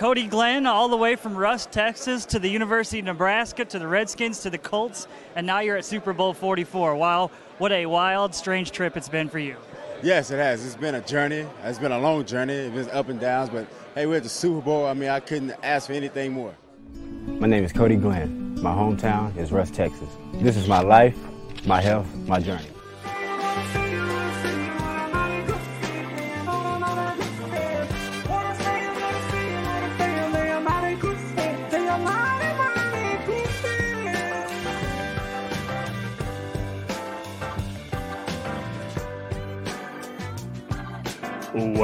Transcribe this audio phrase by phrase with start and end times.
[0.00, 3.86] Cody Glenn, all the way from Rusk, Texas, to the University of Nebraska, to the
[3.86, 6.96] Redskins, to the Colts, and now you're at Super Bowl 44.
[6.96, 9.56] Wow, what a wild, strange trip it's been for you.
[10.02, 10.64] Yes, it has.
[10.64, 11.46] It's been a journey.
[11.64, 12.54] It's been a long journey.
[12.54, 14.86] It's been up and downs, but hey, we're at the Super Bowl.
[14.86, 16.54] I mean, I couldn't ask for anything more.
[17.26, 18.58] My name is Cody Glenn.
[18.62, 20.08] My hometown is Rusk, Texas.
[20.32, 21.18] This is my life,
[21.66, 22.70] my health, my journey.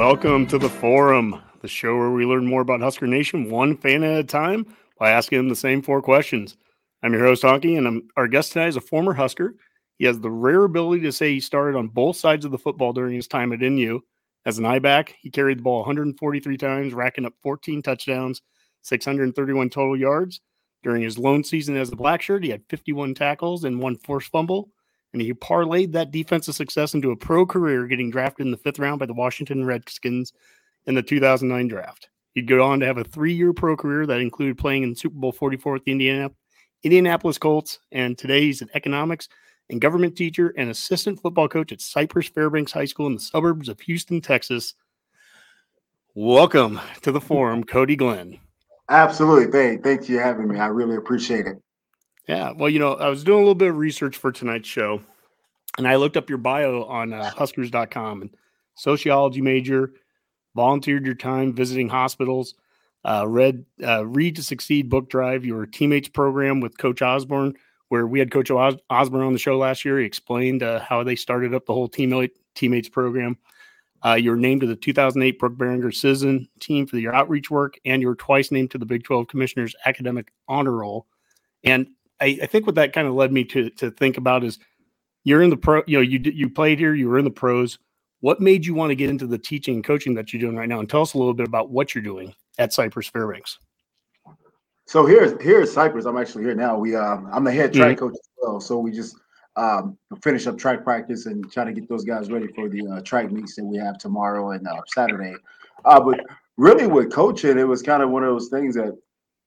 [0.07, 4.05] Welcome to the Forum, the show where we learn more about Husker Nation one fan
[4.05, 4.65] at a time
[4.97, 6.55] by asking them the same four questions.
[7.03, 9.55] I'm your host, Honky, and I'm, our guest tonight is a former Husker.
[9.97, 12.93] He has the rare ability to say he started on both sides of the football
[12.93, 13.99] during his time at NU.
[14.45, 18.41] As an I back, he carried the ball 143 times, racking up 14 touchdowns,
[18.83, 20.39] 631 total yards.
[20.83, 24.31] During his lone season as a black shirt, he had 51 tackles and one forced
[24.31, 24.69] fumble
[25.13, 28.79] and he parlayed that defensive success into a pro career, getting drafted in the fifth
[28.79, 30.33] round by the Washington Redskins
[30.85, 32.09] in the 2009 draft.
[32.33, 35.31] He'd go on to have a three-year pro career that included playing in Super Bowl
[35.31, 36.31] 44 with the Indiana,
[36.83, 39.27] Indianapolis Colts, and today he's an economics
[39.69, 43.69] and government teacher and assistant football coach at Cypress Fairbanks High School in the suburbs
[43.69, 44.75] of Houston, Texas.
[46.15, 48.39] Welcome to the forum, Cody Glenn.
[48.89, 49.51] Absolutely.
[49.51, 50.59] Thank, thank you for having me.
[50.59, 51.57] I really appreciate it.
[52.27, 52.51] Yeah.
[52.51, 55.01] Well, you know, I was doing a little bit of research for tonight's show,
[55.77, 58.35] and I looked up your bio on uh, Huskers.com and
[58.75, 59.93] sociology major,
[60.55, 62.55] volunteered your time visiting hospitals,
[63.05, 67.53] uh, read uh, Read to Succeed book drive, your teammates program with Coach Osborne,
[67.87, 69.99] where we had Coach Os- Osborne on the show last year.
[69.99, 73.37] He explained uh, how they started up the whole teammate teammates program.
[74.05, 77.79] Uh, you were named to the 2008 Brook Berringer Citizen team for your outreach work,
[77.85, 81.07] and you were twice named to the Big 12 Commissioner's Academic Honor Roll.
[81.63, 81.87] And
[82.19, 84.59] I, I think what that kind of led me to to think about is
[85.23, 87.77] you're in the pro, you know, you you played here, you were in the pros.
[88.21, 90.69] What made you want to get into the teaching and coaching that you're doing right
[90.69, 90.79] now?
[90.79, 93.59] And tell us a little bit about what you're doing at Cypress Fairbanks.
[94.85, 96.05] So here's here's Cypress.
[96.05, 96.77] I'm actually here now.
[96.77, 98.07] We um, I'm the head track mm-hmm.
[98.07, 98.59] coach as well.
[98.59, 99.17] So we just
[99.57, 103.01] um, finish up track practice and try to get those guys ready for the uh,
[103.01, 105.33] track meets that we have tomorrow and uh, Saturday.
[105.83, 106.21] Uh, but
[106.55, 108.97] really, with coaching, it was kind of one of those things that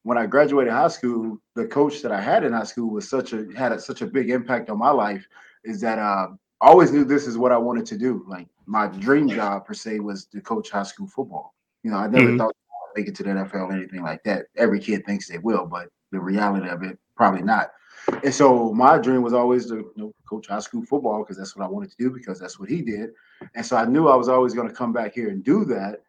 [0.02, 3.32] when I graduated high school, the coach that I had in high school was such
[3.32, 5.26] a had a, such a big impact on my life.
[5.64, 6.28] Is that uh,
[6.60, 8.24] I always knew this is what I wanted to do.
[8.26, 11.54] Like my dream job per se was to coach high school football.
[11.82, 12.38] You know, I never mm-hmm.
[12.38, 12.54] thought
[12.94, 14.46] I'd make it to the NFL or anything like that.
[14.56, 17.72] Every kid thinks they will, but the reality of it, probably not.
[18.24, 21.56] And so my dream was always to you know, coach high school football because that's
[21.56, 23.10] what I wanted to do because that's what he did.
[23.54, 26.02] And so I knew I was always going to come back here and do that.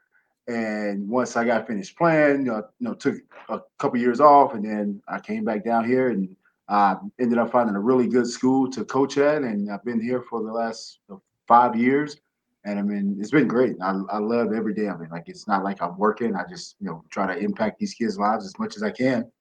[0.47, 3.16] And once I got finished playing, you know, you know took
[3.50, 6.35] a couple years off, and then I came back down here and
[6.68, 10.22] uh, ended up finding a really good school to coach at, and I've been here
[10.22, 11.00] for the last
[11.47, 12.18] five years.
[12.63, 13.75] And I mean, it's been great.
[13.81, 15.12] I, I love every day of it.
[15.12, 16.35] Like it's not like I'm working.
[16.35, 19.31] I just you know try to impact these kids' lives as much as I can.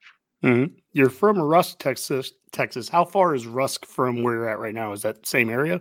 [0.43, 0.75] Mm-hmm.
[0.93, 2.33] You're from Rusk, Texas.
[2.53, 2.89] Texas.
[2.89, 4.93] How far is Rusk from where you're at right now?
[4.93, 5.81] Is that same area?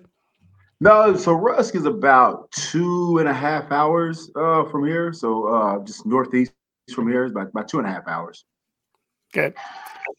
[0.81, 5.11] No, so Rusk is about two and a half hours uh, from here.
[5.11, 6.53] So uh, just northeast
[6.93, 8.45] from here is about, about two and a half hours.
[9.35, 9.53] Okay.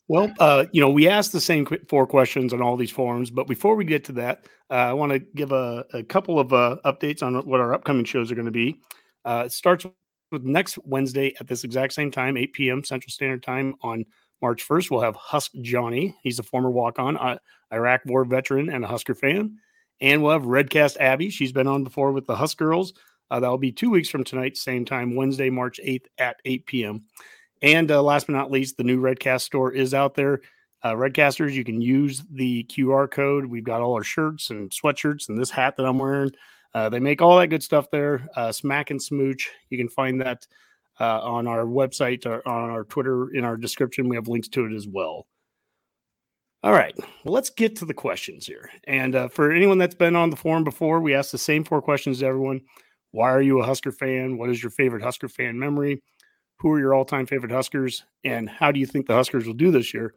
[0.09, 3.47] Well, uh, you know, we asked the same four questions on all these forums, but
[3.47, 6.77] before we get to that, uh, I want to give a, a couple of uh,
[6.85, 8.81] updates on what our upcoming shows are going to be.
[9.25, 9.87] Uh, it starts
[10.31, 12.85] with next Wednesday at this exact same time, 8 p.m.
[12.85, 14.05] Central Standard Time on
[14.43, 14.91] March 1st.
[14.91, 16.15] We'll have Husk Johnny.
[16.23, 17.39] He's a former walk on
[17.73, 19.59] Iraq War veteran and a Husker fan.
[20.01, 21.31] And we'll have Redcast Abby.
[21.31, 22.95] She's been on before with the Husk Girls.
[23.31, 27.05] Uh, that'll be two weeks from tonight, same time, Wednesday, March 8th at 8 p.m.
[27.63, 30.41] And uh, last but not least, the new Redcast store is out there.
[30.83, 33.45] Uh, Redcasters, you can use the QR code.
[33.45, 36.33] We've got all our shirts and sweatshirts and this hat that I'm wearing.
[36.73, 38.29] Uh, they make all that good stuff there.
[38.35, 39.51] Uh, Smack and Smooch.
[39.69, 40.47] You can find that
[40.99, 44.09] uh, on our website or on our Twitter in our description.
[44.09, 45.27] We have links to it as well.
[46.63, 46.95] All right.
[47.25, 48.71] Well, let's get to the questions here.
[48.87, 51.81] And uh, for anyone that's been on the forum before, we ask the same four
[51.81, 52.61] questions to everyone.
[53.13, 54.37] Why are you a Husker fan?
[54.37, 56.03] What is your favorite Husker fan memory?
[56.59, 58.05] Who are your all time favorite Huskers?
[58.25, 60.15] And how do you think the Huskers will do this year?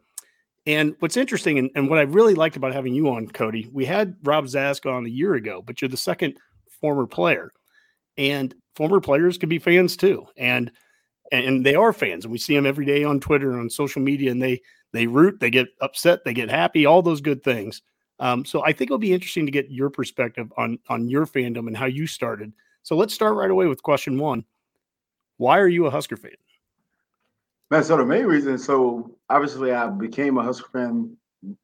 [0.66, 3.86] And what's interesting and, and what I really liked about having you on, Cody, we
[3.86, 6.36] had Rob Zask on a year ago, but you're the second
[6.80, 7.50] former player.
[8.18, 10.26] And former players can be fans too.
[10.36, 10.70] And
[11.32, 14.02] and they are fans and we see them every day on Twitter and on social
[14.02, 14.60] media and they
[14.94, 17.82] they root, they get upset, they get happy, all those good things.
[18.20, 21.66] Um, so I think it'll be interesting to get your perspective on on your fandom
[21.66, 22.52] and how you started.
[22.84, 24.44] So let's start right away with question one.
[25.36, 26.30] Why are you a Husker fan?
[27.70, 31.16] Man, so the main reason, so obviously I became a Husker fan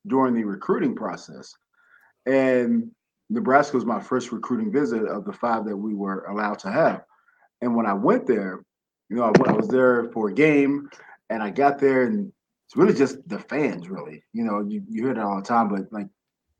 [0.08, 1.54] during the recruiting process.
[2.26, 2.90] And
[3.28, 7.04] Nebraska was my first recruiting visit of the five that we were allowed to have.
[7.60, 8.64] And when I went there,
[9.08, 10.90] you know, I, I was there for a game
[11.28, 12.32] and I got there and
[12.70, 14.22] it's really just the fans, really.
[14.32, 16.06] You know, you, you hear that all the time, but like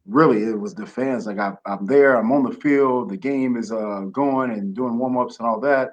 [0.07, 1.25] really it was the fans.
[1.25, 4.99] Like I, I'm there, I'm on the field, the game is uh, going and doing
[4.99, 5.93] warm ups and all that.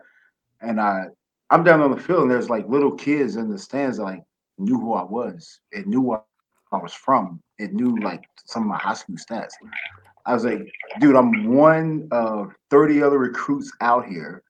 [0.59, 1.03] And I,
[1.51, 4.23] I'm down on the field and there's like little kids in the stands that like
[4.57, 6.23] knew who I was and knew where
[6.71, 7.39] I was from.
[7.59, 9.51] It knew like some of my high school stats.
[10.25, 10.67] I was like,
[10.99, 14.41] dude, I'm one of 30 other recruits out here.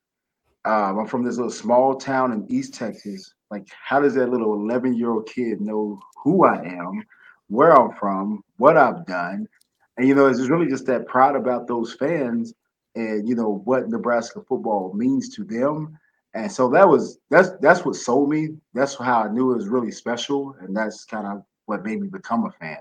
[0.68, 3.34] Um, I'm from this little small town in East Texas.
[3.50, 7.06] Like, how does that little 11 year old kid know who I am,
[7.48, 9.48] where I'm from, what I've done?
[9.96, 12.54] And, you know, it's really just that pride about those fans
[12.96, 15.98] and, you know, what Nebraska football means to them.
[16.34, 18.50] And so that was that's that's what sold me.
[18.74, 22.10] That's how I knew it was really special, and that's kind of what made me
[22.10, 22.80] become a fan.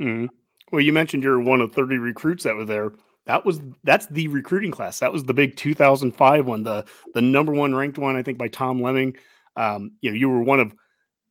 [0.00, 0.26] Mm-hmm.
[0.72, 2.92] Well, you mentioned you're one of 30 recruits that were there.
[3.26, 4.98] That was that's the recruiting class.
[5.00, 6.84] That was the big 2005 one, the
[7.14, 9.16] the number one ranked one, I think, by Tom Lemming.
[9.56, 10.74] Um, you know, you were one of,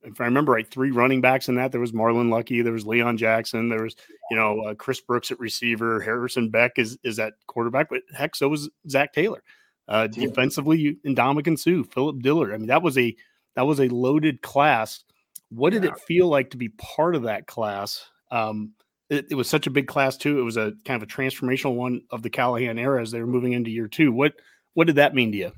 [0.04, 1.72] if I remember right, three running backs in that.
[1.72, 3.96] There was Marlon Lucky, there was Leon Jackson, there was
[4.30, 8.36] you know uh, Chris Brooks at receiver, Harrison Beck is is at quarterback, but heck,
[8.36, 9.44] so was Zac Taylor.
[9.88, 12.54] Uh, defensively, you Ndamukong Suh, Philip Dillard.
[12.54, 13.16] I mean, that was a
[13.56, 15.04] that was a loaded class.
[15.50, 15.90] What did yeah.
[15.90, 18.06] it feel like to be part of that class?
[18.30, 18.74] Um,
[19.10, 20.40] it, it, was such a big class too.
[20.40, 23.28] It was a kind of a transformational one of the Callahan era as they were
[23.28, 24.12] moving into year two.
[24.12, 24.34] What
[24.74, 25.52] what did that mean to you?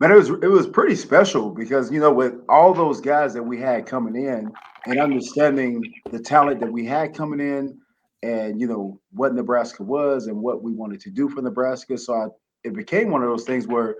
[0.00, 3.42] Man, it was it was pretty special because you know with all those guys that
[3.42, 4.52] we had coming in
[4.86, 7.78] and understanding the talent that we had coming in
[8.22, 11.96] and you know what Nebraska was and what we wanted to do for Nebraska.
[11.96, 12.26] So I,
[12.64, 13.96] it became one of those things where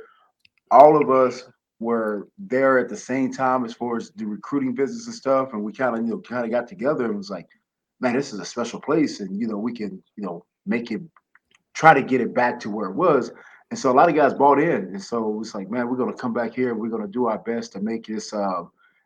[0.70, 1.44] all of us
[1.81, 5.62] were there at the same time as far as the recruiting business and stuff, and
[5.62, 7.49] we kind of you know kind of got together and was like,
[8.00, 11.02] man, this is a special place, and you know, we can, you know, make it
[11.75, 13.32] try to get it back to where it was.
[13.70, 15.96] And so a lot of guys bought in, and so it was like, man, we're
[15.96, 16.75] gonna come back here.
[16.75, 18.64] We're gonna do our best to make this, uh,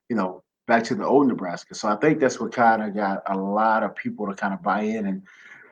[0.08, 1.74] you know, back to the old Nebraska.
[1.74, 4.62] So I think that's what kind of got a lot of people to kind of
[4.62, 5.22] buy in, and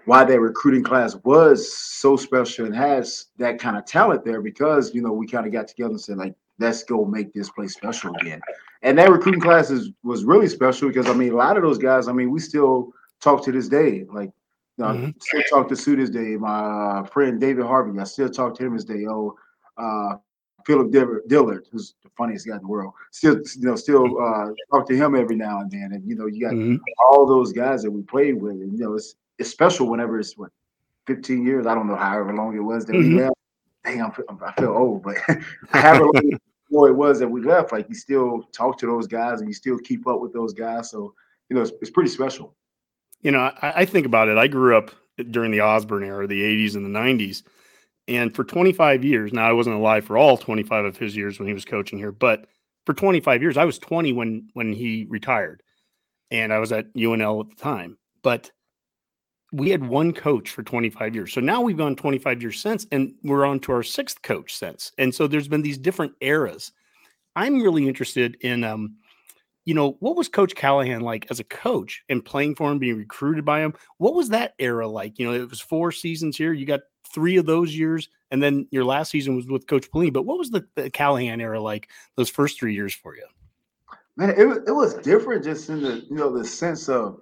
[0.06, 4.94] why that recruiting class was so special and has that kind of talent there because
[4.94, 7.74] you know we kind of got together and said like, let's go make this place
[7.74, 8.40] special again.
[8.82, 11.78] And that recruiting class is, was really special because I mean a lot of those
[11.78, 12.92] guys, I mean, we still
[13.26, 14.04] talk to this day.
[14.12, 14.30] Like,
[14.78, 15.06] mm-hmm.
[15.06, 16.36] I still talk to Suh this day.
[16.36, 19.04] My uh, friend David Harvey, I still talk to him this day.
[19.08, 19.36] Oh,
[19.76, 20.16] uh,
[20.64, 20.90] Philip
[21.28, 24.50] Dillard, who's the funniest guy in the world, still, you know, still mm-hmm.
[24.50, 25.90] uh, talk to him every now and then.
[25.92, 26.76] And you know, you got mm-hmm.
[27.04, 30.36] all those guys that we played with, and you know, it's it's special whenever it's
[30.36, 30.50] what
[31.06, 31.66] 15 years.
[31.66, 33.16] I don't know however long it was that mm-hmm.
[33.16, 33.34] we left.
[33.84, 34.12] Dang, I'm,
[34.44, 35.16] I feel old, but
[35.70, 36.06] however
[36.70, 39.54] long it was that we left, like you still talk to those guys and you
[39.54, 40.90] still keep up with those guys.
[40.90, 41.14] So
[41.48, 42.56] you know, it's, it's pretty special
[43.20, 44.38] you know, I, I, think about it.
[44.38, 44.90] I grew up
[45.30, 47.42] during the Osborne era, the 80s and the 90s.
[48.08, 51.48] And for 25 years, now I wasn't alive for all 25 of his years when
[51.48, 52.46] he was coaching here, but
[52.84, 55.62] for 25 years, I was 20 when when he retired.
[56.30, 57.98] And I was at UNL at the time.
[58.22, 58.50] But
[59.52, 61.32] we had one coach for 25 years.
[61.32, 64.92] So now we've gone 25 years since, and we're on to our sixth coach since.
[64.98, 66.72] And so there's been these different eras.
[67.36, 68.96] I'm really interested in um,
[69.66, 72.96] you know, what was Coach Callahan like as a coach and playing for him, being
[72.96, 73.74] recruited by him?
[73.98, 75.18] What was that era like?
[75.18, 76.52] You know, it was four seasons here.
[76.52, 76.80] You got
[77.12, 80.12] three of those years, and then your last season was with Coach Pelini.
[80.12, 83.26] But what was the, the Callahan era like those first three years for you?
[84.16, 87.20] Man, it, it was different just in the, you know, the sense of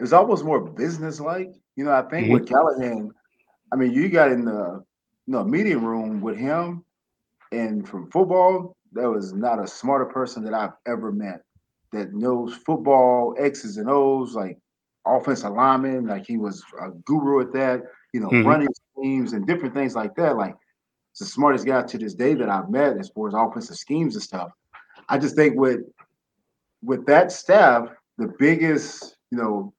[0.00, 1.50] it was almost more business like.
[1.76, 2.34] You know, I think mm-hmm.
[2.34, 3.10] with Callahan,
[3.70, 4.82] I mean, you got in the
[5.26, 6.84] you know meeting room with him
[7.52, 11.42] and from football, there was not a smarter person that I've ever met
[11.92, 14.58] that knows football X's and O's, like
[15.06, 17.82] offensive lineman, like he was a guru at that,
[18.12, 18.46] you know, mm-hmm.
[18.46, 20.36] running schemes and different things like that.
[20.36, 20.54] Like
[21.12, 24.14] it's the smartest guy to this day that I've met as far as offensive schemes
[24.14, 24.50] and stuff.
[25.08, 25.80] I just think with
[26.82, 29.72] with that staff, the biggest, you know,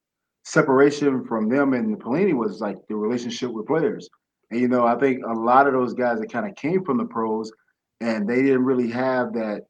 [0.44, 4.08] separation from them and Pelini was like the relationship with players.
[4.50, 6.98] And you know, I think a lot of those guys that kind of came from
[6.98, 7.50] the pros
[8.00, 9.66] and they didn't really have that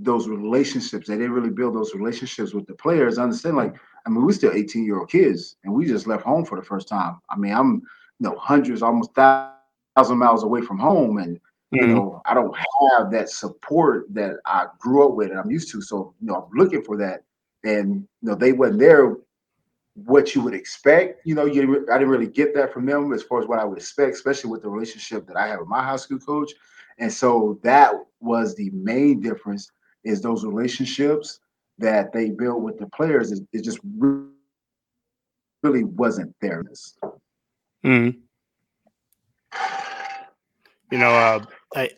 [0.00, 1.06] those relationships.
[1.06, 3.18] They didn't really build those relationships with the players.
[3.18, 3.74] I understand, like,
[4.06, 6.64] I mean, we're still 18 year old kids, and we just left home for the
[6.64, 7.20] first time.
[7.28, 7.82] I mean, I'm
[8.18, 11.38] you know hundreds, almost thousand miles away from home, and
[11.70, 11.94] you mm-hmm.
[11.94, 15.82] know I don't have that support that I grew up with and I'm used to.
[15.82, 17.24] So you know, I'm looking for that,
[17.64, 19.16] and you know they wasn't there.
[19.94, 23.22] What you would expect, you know, you I didn't really get that from them as
[23.22, 25.82] far as what I would expect, especially with the relationship that I have with my
[25.82, 26.52] high school coach.
[27.00, 29.70] And so that was the main difference
[30.04, 31.40] is those relationships
[31.78, 33.32] that they built with the players.
[33.32, 33.80] It, it just
[35.62, 36.62] really wasn't there.
[37.84, 38.18] Mm.
[40.92, 41.90] You know, uh, I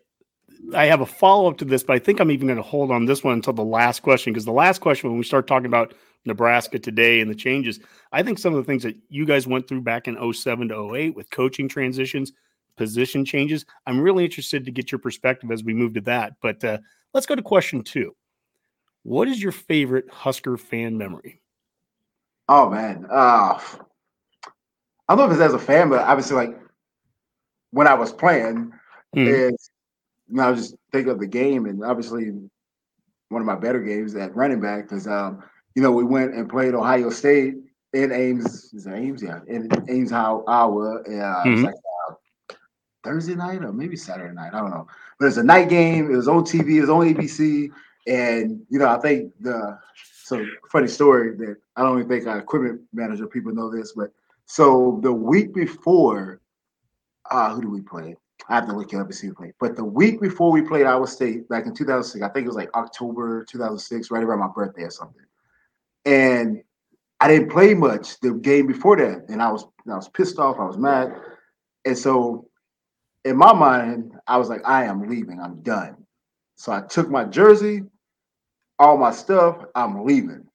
[0.75, 2.93] I have a follow up to this, but I think I'm even going to hold
[2.93, 5.67] on this one until the last question because the last question, when we start talking
[5.67, 5.95] about
[6.25, 7.81] Nebraska today and the changes,
[8.13, 10.95] I think some of the things that you guys went through back in 07 to
[10.95, 12.33] 08 with coaching transitions,
[12.77, 16.35] position changes, I'm really interested to get your perspective as we move to that.
[16.41, 16.79] But uh,
[17.15, 18.15] let's go to question two.
[19.03, 21.41] What is your favorite Husker fan memory?
[22.49, 23.59] Oh man, uh,
[25.09, 26.59] I don't know if it's as a fan, but obviously, like
[27.71, 28.73] when I was playing,
[29.17, 29.27] mm.
[29.27, 29.71] is
[30.29, 32.33] you know, I just think of the game, and obviously,
[33.29, 35.43] one of my better games at running back because um,
[35.75, 37.55] you know we went and played Ohio State
[37.93, 40.45] in Ames, is Ames, yeah, in Ames, Iowa.
[40.47, 41.65] Uh, mm-hmm.
[41.65, 41.75] like
[43.03, 44.87] Thursday night or maybe Saturday night, I don't know,
[45.19, 46.13] but it's a night game.
[46.13, 47.71] It was on TV, it was on ABC,
[48.07, 49.79] and you know, I think the
[50.25, 54.11] so funny story that I don't even think our equipment manager people know this, but
[54.47, 56.41] so the week before,
[57.31, 58.17] uh, who do we play?
[58.49, 59.55] I have to look it up and see who played.
[59.61, 62.57] But the week before we played Iowa State back in 2006, I think it was
[62.57, 65.25] like October 2006, right around my birthday or something.
[66.05, 66.63] And
[67.21, 70.59] I didn't play much the game before that, and I was I was pissed off.
[70.59, 71.15] I was mad,
[71.85, 72.49] and so
[73.25, 75.41] in my mind, I was like, I am leaving.
[75.41, 75.97] I'm done.
[76.57, 77.83] So I took my jersey,
[78.79, 80.47] all my stuff, I'm leaving.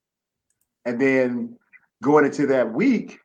[0.86, 1.58] And then
[2.02, 3.20] going into that week,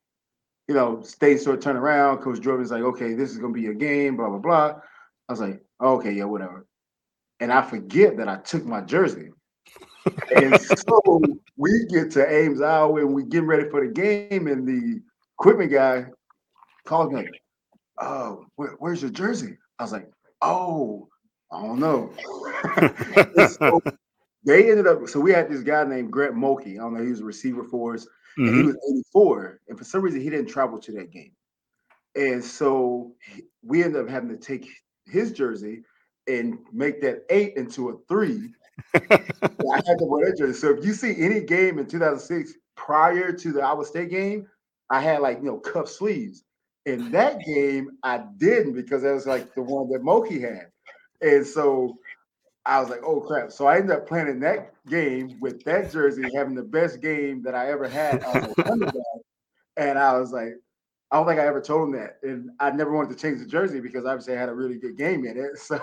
[0.69, 2.19] you know, state sort of turn around.
[2.19, 4.81] Coach Jordan's like, okay, this is gonna be a game, blah blah blah.
[5.29, 6.67] I was like, okay, yeah, whatever.
[7.41, 9.31] And I forget that I took my jersey.
[10.35, 11.21] and so
[11.57, 15.01] we get to Ames, Iowa, and we get ready for the game, and the
[15.39, 16.07] equipment guy
[16.85, 17.43] calls me like,
[17.99, 21.09] "Oh, where, where's your jersey?" I was like, "Oh,
[21.51, 22.13] I don't know."
[23.49, 23.81] so
[24.45, 25.09] they ended up.
[25.09, 26.75] So we had this guy named Grant Mulkey.
[26.75, 27.03] I don't know.
[27.03, 28.07] He was a receiver for us.
[28.39, 28.49] Mm-hmm.
[28.49, 28.77] And he was
[29.15, 31.33] 84, and for some reason he didn't travel to that game.
[32.15, 33.13] And so
[33.63, 34.69] we ended up having to take
[35.07, 35.83] his jersey
[36.29, 38.53] and make that eight into a three.
[38.95, 40.59] I had to wear that jersey.
[40.59, 44.47] So if you see any game in 2006 prior to the Iowa State game,
[44.91, 46.45] I had like you know cuff sleeves.
[46.85, 50.67] In that game, I didn't because that was like the one that Mulkey had.
[51.21, 51.99] And so
[52.67, 53.53] I was like, oh crap.
[53.53, 57.43] So I ended up playing in that game with that jersey, having the best game
[57.43, 58.25] that I ever had.
[59.77, 60.55] and I was like,
[61.13, 62.17] I don't think I ever told him that.
[62.23, 64.97] And I never wanted to change the jersey because obviously I had a really good
[64.97, 65.53] game in it.
[65.59, 65.79] So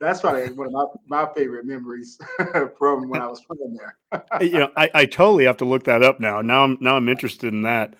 [0.00, 2.18] that's probably one of my, my favorite memories
[2.78, 4.24] from when I was playing there.
[4.40, 6.42] you know, I, I totally have to look that up now.
[6.42, 7.94] Now I'm now I'm interested in that.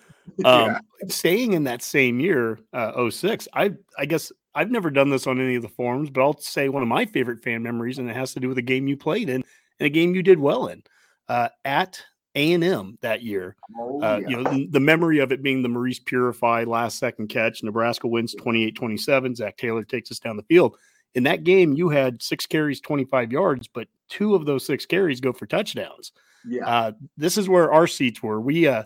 [0.45, 0.79] Um, yeah.
[1.07, 5.39] staying in that same year, uh, 06, I I guess I've never done this on
[5.39, 8.15] any of the forums, but I'll say one of my favorite fan memories, and it
[8.15, 9.43] has to do with a game you played in
[9.79, 10.83] and a game you did well in
[11.29, 12.01] uh, at
[12.35, 13.55] A and M that year.
[13.77, 14.29] Oh, uh, yeah.
[14.29, 17.63] You know, the, the, memory of it being the Maurice Purify last second catch.
[17.63, 19.35] Nebraska wins 28-27.
[19.35, 20.75] Zac Taylor takes us down the field.
[21.15, 25.21] In that game, you had six carries, 25 yards, but two of those six carries
[25.21, 26.11] go for touchdowns.
[26.47, 26.67] Yeah.
[26.67, 28.39] Uh, this is where our seats were.
[28.39, 28.83] We uh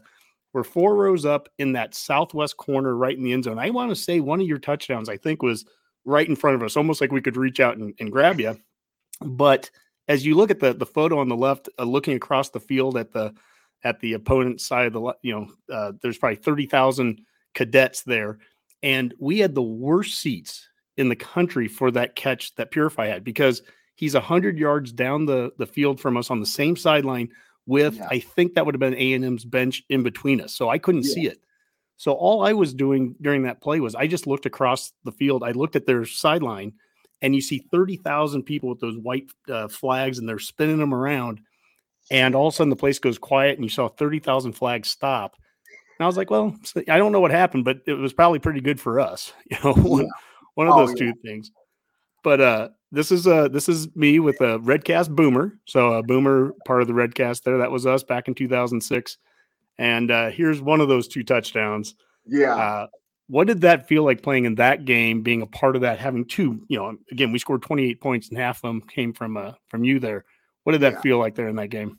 [0.53, 3.59] we're four rows up in that southwest corner, right in the end zone.
[3.59, 5.65] I want to say one of your touchdowns, I think, was
[6.05, 8.59] right in front of us, almost like we could reach out and, and grab you.
[9.21, 9.69] But
[10.07, 12.97] as you look at the the photo on the left, uh, looking across the field
[12.97, 13.33] at the
[13.83, 17.21] at the opponent's side of the, you know, uh, there's probably thirty thousand
[17.53, 18.39] cadets there,
[18.83, 20.67] and we had the worst seats
[20.97, 23.61] in the country for that catch that Purify had because
[23.95, 27.29] he's hundred yards down the the field from us on the same sideline
[27.65, 28.07] with yeah.
[28.09, 30.77] I think that would have been A and M's bench in between us, so I
[30.77, 31.13] couldn't yeah.
[31.13, 31.39] see it.
[31.97, 35.43] So all I was doing during that play was I just looked across the field.
[35.43, 36.73] I looked at their sideline,
[37.21, 40.93] and you see thirty thousand people with those white uh, flags, and they're spinning them
[40.93, 41.41] around.
[42.09, 44.89] And all of a sudden, the place goes quiet, and you saw thirty thousand flags
[44.89, 45.35] stop.
[45.99, 46.55] And I was like, "Well,
[46.89, 49.73] I don't know what happened, but it was probably pretty good for us." You know,
[49.73, 50.11] one, yeah.
[50.55, 51.51] one of oh, those two things.
[52.23, 55.57] But uh, this is uh this is me with a Redcast Boomer.
[55.65, 57.57] So a Boomer part of the Redcast there.
[57.57, 59.17] That was us back in 2006.
[59.77, 61.95] And uh, here's one of those two touchdowns.
[62.27, 62.55] Yeah.
[62.55, 62.87] Uh,
[63.27, 66.25] what did that feel like playing in that game, being a part of that, having
[66.25, 69.53] two, you know, again, we scored 28 points and half of them came from uh
[69.69, 70.25] from you there.
[70.63, 71.01] What did that yeah.
[71.01, 71.97] feel like there in that game?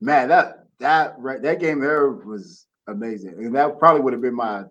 [0.00, 3.34] Man, that that right that game there was amazing.
[3.38, 4.64] And that probably would have been my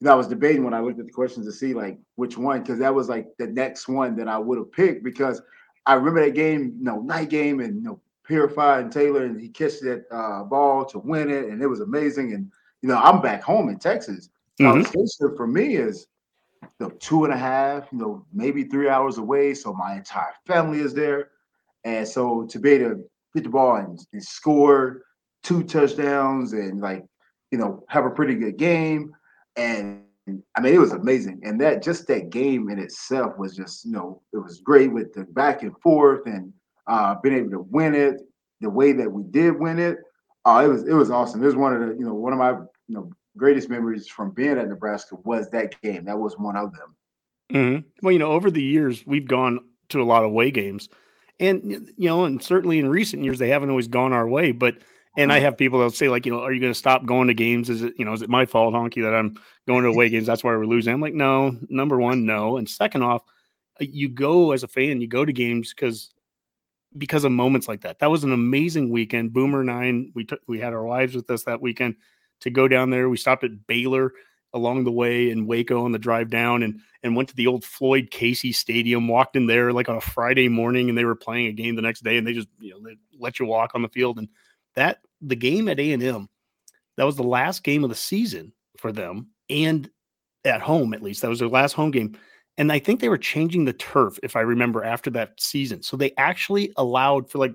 [0.00, 2.38] you know, I was debating when I looked at the questions to see like which
[2.38, 5.42] one, because that was like the next one that I would have picked because
[5.86, 9.40] I remember that game, you know, night game and you know, Purify and Taylor, and
[9.40, 12.32] he catched that uh, ball to win it, and it was amazing.
[12.32, 14.30] And you know, I'm back home in Texas.
[14.60, 15.36] Mm-hmm.
[15.36, 16.06] for me is
[16.62, 19.54] you know, two and a half, you know, maybe three hours away.
[19.54, 21.30] So my entire family is there.
[21.84, 23.04] And so to be able to
[23.34, 25.02] get the ball and, and score
[25.42, 27.04] two touchdowns and like,
[27.50, 29.14] you know, have a pretty good game.
[29.56, 30.02] And
[30.54, 31.40] I mean, it was amazing.
[31.42, 35.12] And that just that game in itself was just, you know, it was great with
[35.12, 36.52] the back and forth and
[36.86, 38.20] uh being able to win it
[38.60, 39.98] the way that we did win it.
[40.44, 41.42] Uh, it was it was awesome.
[41.42, 44.30] It was one of the, you know, one of my, you know, greatest memories from
[44.32, 46.04] being at Nebraska was that game.
[46.04, 46.96] That was one of them.
[47.52, 47.88] Mm-hmm.
[48.02, 50.88] Well, you know, over the years, we've gone to a lot of away games.
[51.38, 54.52] And, you know, and certainly in recent years, they haven't always gone our way.
[54.52, 54.78] But,
[55.16, 55.44] and I Uh-huh.
[55.46, 57.68] have people that say, like, you know, are you going to stop going to games?
[57.68, 60.26] Is it, you know, is it my fault, honky, that I'm going to away games?
[60.26, 60.92] That's why we're losing.
[60.92, 62.56] I'm like, no, number one, no.
[62.56, 63.22] And second off,
[63.80, 66.12] uh, you go as a fan, you go to games because,
[66.96, 67.98] because of moments like that.
[67.98, 69.32] That was an amazing weekend.
[69.32, 71.96] Boomer Nine, we took, we had our wives with us that weekend
[72.40, 73.08] to go down there.
[73.08, 74.12] We stopped at Baylor
[74.52, 77.64] along the way in Waco on the drive down and and went to the old
[77.64, 81.46] Floyd Casey Stadium, walked in there like on a Friday morning and they were playing
[81.46, 83.82] a game the next day and they just, you know, they let you walk on
[83.82, 84.28] the field and
[84.76, 86.28] that the game at A&M
[86.96, 89.90] that was the last game of the season for them and
[90.44, 91.22] at home at least.
[91.22, 92.16] That was their last home game.
[92.58, 95.82] And I think they were changing the turf if I remember after that season.
[95.82, 97.54] So they actually allowed for like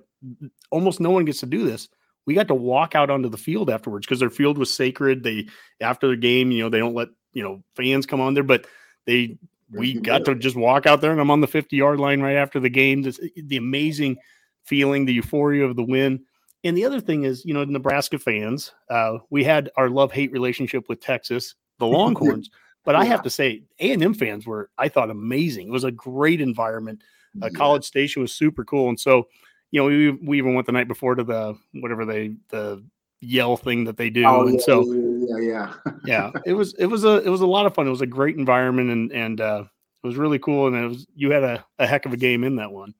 [0.72, 1.90] almost no one gets to do this
[2.26, 5.24] we got to walk out onto the field afterwards because their field was sacred.
[5.24, 5.48] They
[5.80, 8.66] after the game, you know, they don't let you know fans come on there, but
[9.06, 9.38] they
[9.72, 12.36] we got to just walk out there and I'm on the 50 yard line right
[12.36, 13.02] after the game.
[13.02, 14.18] This, the amazing
[14.64, 16.24] feeling, the euphoria of the win.
[16.66, 20.32] And the other thing is, you know, Nebraska fans, uh, we had our love hate
[20.32, 22.50] relationship with Texas, the Longhorns,
[22.84, 25.68] but I have to say, A and M fans were, I thought, amazing.
[25.68, 27.02] It was a great environment.
[27.42, 29.28] Uh, College Station was super cool, and so
[29.72, 32.82] you know, we we even went the night before to the whatever they the
[33.20, 35.92] yell thing that they do, Oh, and yeah, so yeah, yeah, yeah.
[36.06, 37.86] yeah, it was it was a it was a lot of fun.
[37.86, 39.66] It was a great environment, and and uh,
[40.04, 40.68] it was really cool.
[40.68, 42.94] And it was you had a, a heck of a game in that one.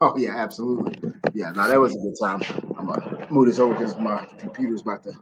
[0.00, 1.12] Oh yeah, absolutely.
[1.34, 2.42] Yeah, no, that was a good time.
[2.90, 5.12] I'm gonna move this over because my computer's about to.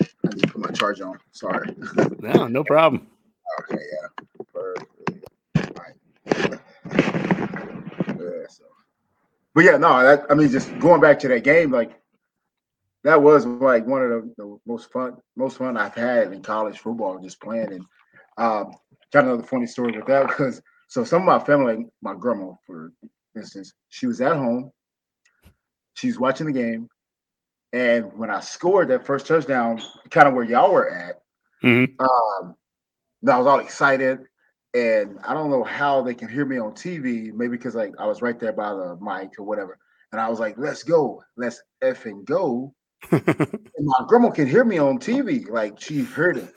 [0.00, 1.18] I need to put my charge on.
[1.32, 1.74] Sorry.
[2.22, 3.06] Yeah, no problem.
[3.60, 4.08] Okay, yeah.
[4.52, 5.26] Perfect.
[5.56, 6.60] All right.
[8.06, 8.64] Yeah, so.
[9.54, 11.98] But yeah, no, that I mean, just going back to that game, like
[13.04, 16.78] that was like one of the, the most fun, most fun I've had in college
[16.78, 17.72] football, just playing.
[17.72, 17.84] And
[18.36, 18.72] um,
[19.12, 22.52] got another funny story with that because so some of my family, like my grandma,
[22.66, 22.92] for
[23.36, 24.72] instance, she was at home,
[25.98, 26.88] she's watching the game,
[27.72, 31.20] and when I scored that first touchdown, kind of where y'all were at,
[31.62, 31.94] Mhm.
[32.00, 32.54] um,
[33.26, 34.20] I was all excited,
[34.74, 37.32] and I don't know how they can hear me on TV.
[37.32, 39.78] Maybe because like I was right there by the mic or whatever,
[40.12, 42.74] and I was like, "Let's go, let's effing go."
[43.12, 46.54] and my grandma can hear me on TV, like she heard it.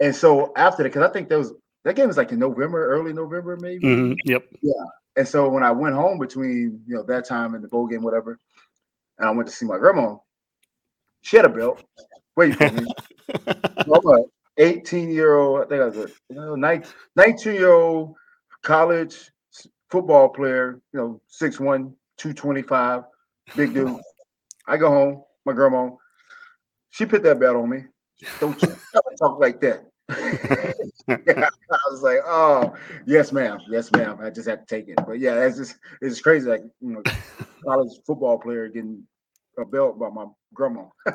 [0.00, 1.52] And so after that, because I think that was
[1.84, 3.86] that game was like in November, early November, maybe.
[3.86, 4.44] Mhm, Yep.
[4.62, 4.84] Yeah.
[5.16, 8.02] And so when I went home between you know that time and the bowl game,
[8.02, 8.38] whatever,
[9.18, 10.16] and I went to see my grandma,
[11.22, 11.82] she had a belt.
[12.36, 12.86] Wait for me.
[13.46, 14.24] I'm a
[14.58, 16.54] 18 year old, I think I was a you know,
[17.16, 18.14] 19 year old
[18.62, 19.30] college
[19.90, 23.04] football player, you know, 6'1, 225,
[23.56, 23.96] big dude.
[24.66, 25.90] I go home, my grandma,
[26.90, 27.84] she put that belt on me.
[28.40, 29.84] Don't you ever talk like that.
[31.94, 32.74] Was like, oh,
[33.06, 33.60] yes, ma'am.
[33.68, 34.18] Yes, ma'am.
[34.20, 34.98] I just had to take it.
[35.06, 36.48] But yeah, it's just it's crazy.
[36.48, 37.02] Like, you know,
[37.64, 39.04] college football player getting
[39.58, 40.84] a belt by my grandma.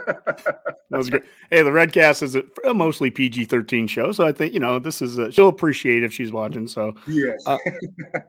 [0.92, 1.22] That was great.
[1.52, 4.80] Hey, the Redcast is a, a mostly PG thirteen show, so I think you know
[4.80, 6.68] this is a, she'll appreciate if she's watching.
[6.68, 7.46] So, yes.
[7.46, 7.60] Uh,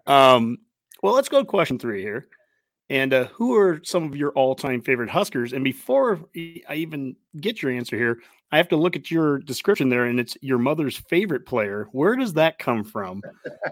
[0.07, 0.59] um,
[1.03, 2.29] well, let's go to question three here.
[2.91, 5.55] And uh, who are some of your all time favorite Huskers?
[5.55, 8.19] And before I even get your answer here,
[8.53, 11.89] I have to look at your description there, and it's your mother's favorite player.
[11.93, 13.23] Where does that come from?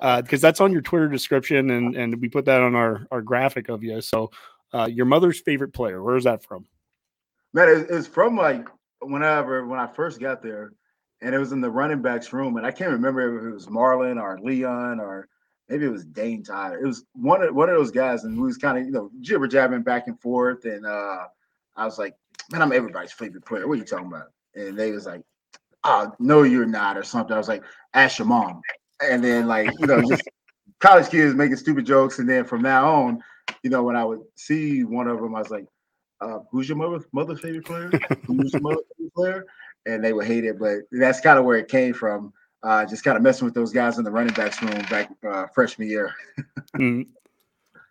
[0.01, 3.69] Because that's on your Twitter description, and and we put that on our our graphic
[3.69, 4.01] of you.
[4.01, 4.31] So,
[4.73, 6.03] uh, your mother's favorite player.
[6.03, 6.67] Where is that from?
[7.53, 8.69] Man, it's from like
[9.01, 10.73] whenever when I first got there,
[11.23, 13.67] and it was in the running backs room, and I can't remember if it was
[13.67, 15.29] Marlon or Leon or
[15.69, 16.79] maybe it was Dane Tyler.
[16.79, 19.11] It was one of one of those guys, and we was kind of you know
[19.21, 21.25] jibber jabbing back and forth, and uh,
[21.77, 22.15] I was like,
[22.51, 23.67] man, I'm everybody's favorite player.
[23.67, 24.29] What are you talking about?
[24.59, 25.23] And they was like,
[25.85, 27.35] oh, no, you're not, or something.
[27.35, 27.63] I was like,
[27.95, 28.61] ask your mom,
[29.03, 30.23] and then like you know just
[30.81, 33.23] college kids making stupid jokes, and then from now on,
[33.63, 35.67] you know when I would see one of them, I was like
[36.21, 37.91] uh, who's your mother mother's favorite player?
[38.27, 39.47] who's your mother's favorite player?
[39.87, 42.33] And they would hate it, but that's kind of where it came from.
[42.63, 45.47] Uh, just kind of messing with those guys in the running backs room back uh,
[45.55, 46.13] freshman year.
[46.77, 47.07] Mm.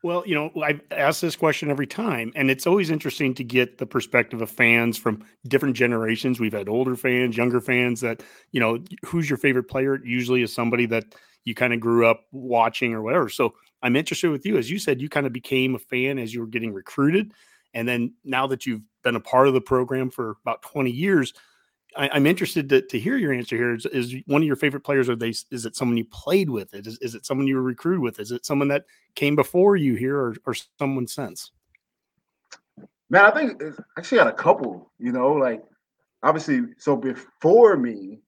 [0.03, 3.79] Well, you know, I ask this question every time, and it's always interesting to get
[3.79, 6.39] the perspective of fans from different generations.
[6.39, 9.99] We've had older fans, younger fans that, you know, who's your favorite player?
[10.05, 13.27] Usually is somebody that you kind of grew up watching or whatever.
[13.27, 16.31] So I'm interested with you, as you said, you kind of became a fan as
[16.33, 17.33] you were getting recruited,
[17.73, 21.33] and then now that you've been a part of the program for about 20 years,
[21.95, 23.73] I, am interested to, to hear your answer here.
[23.73, 25.10] Is, is, one of your favorite players?
[25.10, 25.30] Are they?
[25.30, 26.73] Is it someone you played with?
[26.73, 28.19] Is, is it someone you were recruited with?
[28.19, 31.52] Is it someone that came before you here, or, or someone since?
[33.10, 34.91] Man, I think I actually got a couple.
[35.00, 35.62] You know, like
[36.23, 38.19] obviously, so before me,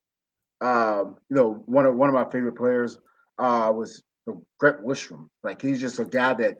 [0.61, 2.97] um, you know, one of one of my favorite players
[3.37, 4.03] uh, was
[4.59, 5.29] Brett Wistrom.
[5.43, 6.57] Like he's just a guy that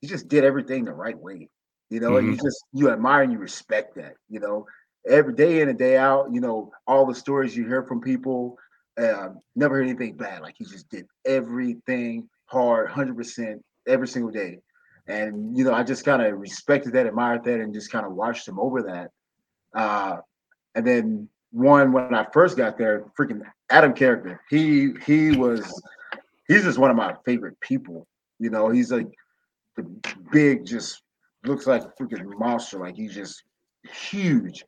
[0.00, 1.48] he just did everything the right way.
[1.90, 2.18] You know, mm-hmm.
[2.18, 2.46] and you mm-hmm.
[2.46, 4.14] just you admire and you respect that.
[4.28, 4.66] You know,
[5.08, 6.32] every day in and day out.
[6.32, 8.58] You know, all the stories you hear from people.
[9.00, 10.42] Uh, never heard anything bad.
[10.42, 14.58] Like he just did everything hard, hundred percent every single day.
[15.06, 18.12] And you know, I just kind of respected that, admired that, and just kind of
[18.12, 19.10] watched him over that.
[19.74, 20.18] Uh,
[20.74, 24.38] and then one when I first got there, freaking Adam Carriker.
[24.48, 25.82] He he was
[26.46, 28.06] he's just one of my favorite people.
[28.38, 29.08] You know, he's like
[29.76, 29.82] the
[30.32, 31.02] big, just
[31.44, 32.78] looks like a freaking monster.
[32.78, 33.42] Like he's just
[34.10, 34.64] huge.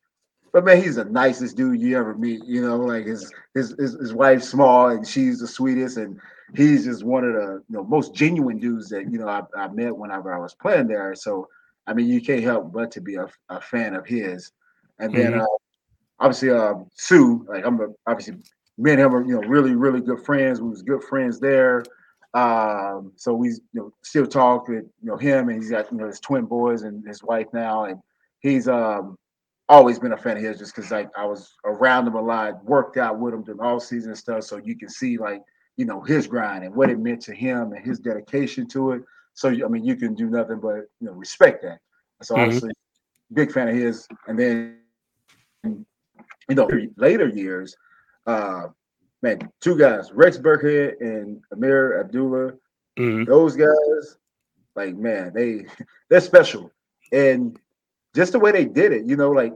[0.52, 2.44] But man, he's the nicest dude you ever meet.
[2.44, 6.20] You know, like his his his, his wife's small and she's the sweetest, and
[6.54, 9.68] he's just one of the you know most genuine dudes that you know I, I
[9.68, 11.14] met whenever I was playing there.
[11.14, 11.48] So
[11.86, 14.52] I mean, you can't help but to be a, a fan of his.
[14.98, 15.40] And then mm-hmm.
[15.40, 15.46] uh,
[16.20, 18.36] obviously um, Suh, like I'm a, obviously
[18.78, 20.60] me and him are you know really really good friends.
[20.60, 21.82] We was good friends there.
[22.34, 25.98] Um, so we you know still talk with you know him, and he's got you
[25.98, 28.00] know his twin boys and his wife now, and
[28.40, 29.18] he's um
[29.72, 32.64] always been a fan of his just because like I was around him a lot,
[32.64, 35.42] worked out with him during all season and stuff, so you can see like
[35.76, 39.02] you know his grind and what it meant to him and his dedication to it.
[39.34, 41.78] So I mean, you can do nothing but you know respect that.
[42.22, 42.44] So mm-hmm.
[42.44, 42.72] obviously,
[43.32, 44.76] big fan of his, and then
[45.64, 47.76] you know later years
[48.26, 48.68] uh,
[49.22, 52.52] man, two guys, Rex Burkhead and Ameer Abdullah.
[52.98, 53.24] Mm-hmm.
[53.24, 54.18] Those guys,
[54.76, 55.66] like man, they
[56.10, 56.70] they're special,
[57.12, 57.58] and
[58.14, 59.54] just the way they did it, you know, like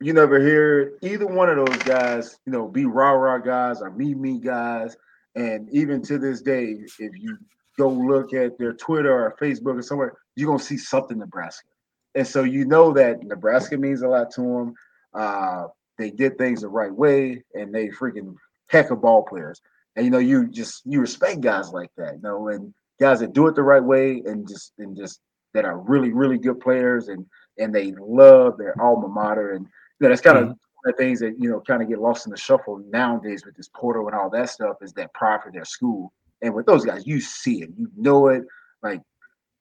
[0.00, 3.90] you never hear either one of those guys, you know, be rah rah guys or
[3.90, 4.96] me me guys,
[5.34, 7.38] and even to this day, if you
[7.78, 11.68] go look at their Twitter or Facebook or somewhere, you're gonna see something Nebraska,
[12.14, 14.74] and so you know that Nebraska means a lot to them.
[15.14, 15.66] Uh,
[15.98, 18.34] they did things the right way, and they freaking
[18.68, 19.60] heck of ball players.
[19.96, 23.32] And you know, you just you respect guys like that, you know, and guys that
[23.32, 25.20] do it the right way and just and just
[25.54, 27.26] that are really really good players and
[27.58, 30.50] and they love their alma mater and you know, that's kind mm-hmm.
[30.50, 33.56] of the things that you know kind of get lost in the shuffle nowadays with
[33.56, 36.12] this portal and all that stuff is that pride for their school.
[36.42, 38.42] And with those guys, you see it, you know it.
[38.82, 39.00] Like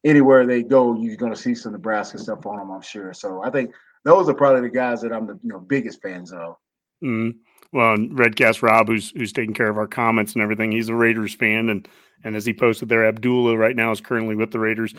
[0.03, 3.13] anywhere they go, you're going to see some Nebraska stuff on them, I'm sure.
[3.13, 3.71] So I think
[4.03, 6.55] those are probably the guys that I'm the you know biggest fans of.
[7.03, 7.35] Mm.
[7.71, 11.33] Well, Redcast Rob, who's who's taking care of our comments and everything, he's a Raiders
[11.33, 11.87] fan, and
[12.23, 14.93] and as he posted there, Abdullah right now is currently with the Raiders.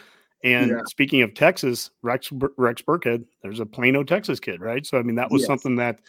[0.44, 0.81] And yeah.
[0.87, 4.85] speaking of Texas, Rex Rex Burkhead, there's a Plano, Texas kid, right?
[4.85, 5.46] So I mean, that was yes.
[5.46, 6.00] something that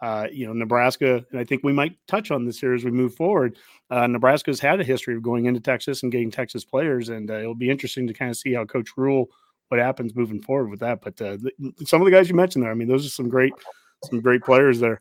[0.00, 2.90] uh, you know Nebraska, and I think we might touch on this here as we
[2.90, 3.58] move forward.
[3.90, 7.34] Uh, Nebraska's had a history of going into Texas and getting Texas players, and uh,
[7.34, 9.28] it'll be interesting to kind of see how Coach Rhule
[9.70, 11.00] what happens moving forward with that.
[11.00, 11.38] But uh,
[11.84, 13.52] some of the guys you mentioned there, I mean, those are some great,
[14.04, 15.00] some great players there.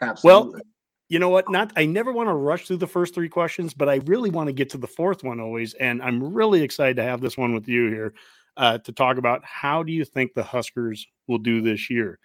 [0.00, 0.52] Absolutely.
[0.52, 0.62] Well,
[1.08, 1.50] you know what?
[1.50, 4.48] Not I never want to rush through the first three questions, but I really want
[4.48, 7.54] to get to the fourth one always, and I'm really excited to have this one
[7.54, 8.14] with you here
[8.56, 12.18] uh, to talk about how do you think the Huskers will do this year.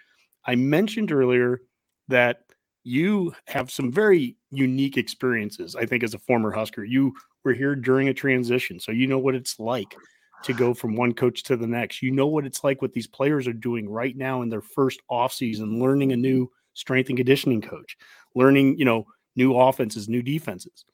[0.45, 1.61] I mentioned earlier
[2.09, 2.41] that
[2.83, 5.75] you have some very unique experiences.
[5.75, 7.13] I think as a former Husker, you
[7.45, 9.95] were here during a transition, so you know what it's like
[10.43, 12.01] to go from one coach to the next.
[12.01, 14.99] You know what it's like what these players are doing right now in their first
[15.09, 17.97] offseason, learning a new strength and conditioning coach,
[18.35, 19.05] learning, you know,
[19.35, 20.85] new offenses, new defenses.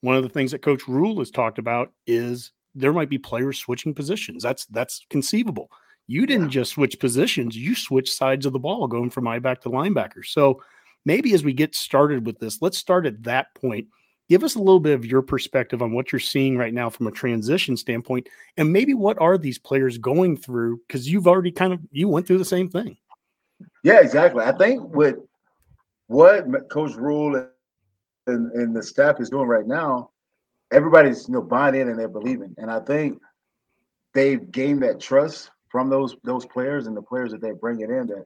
[0.00, 3.58] One of the things that Coach Rhule has talked about is there might be players
[3.58, 4.42] switching positions.
[4.42, 5.70] That's that's conceivable.
[6.06, 6.60] You didn't yeah.
[6.60, 10.24] just switch positions, you switched sides of the ball going from I back to linebacker.
[10.24, 10.62] So
[11.04, 13.88] maybe as we get started with this, let's start at that point
[14.28, 17.06] give us a little bit of your perspective on what you're seeing right now from
[17.06, 21.72] a transition standpoint and maybe what are these players going through because you've already kind
[21.72, 22.96] of you went through the same thing
[23.82, 25.16] yeah exactly i think with
[26.06, 27.48] what coach Rhule
[28.26, 30.10] and, and the staff is doing right now
[30.72, 33.20] everybody's you know buying in and they're believing and i think
[34.14, 38.06] they've gained that trust from those those players and the players that they're bringing in
[38.06, 38.24] that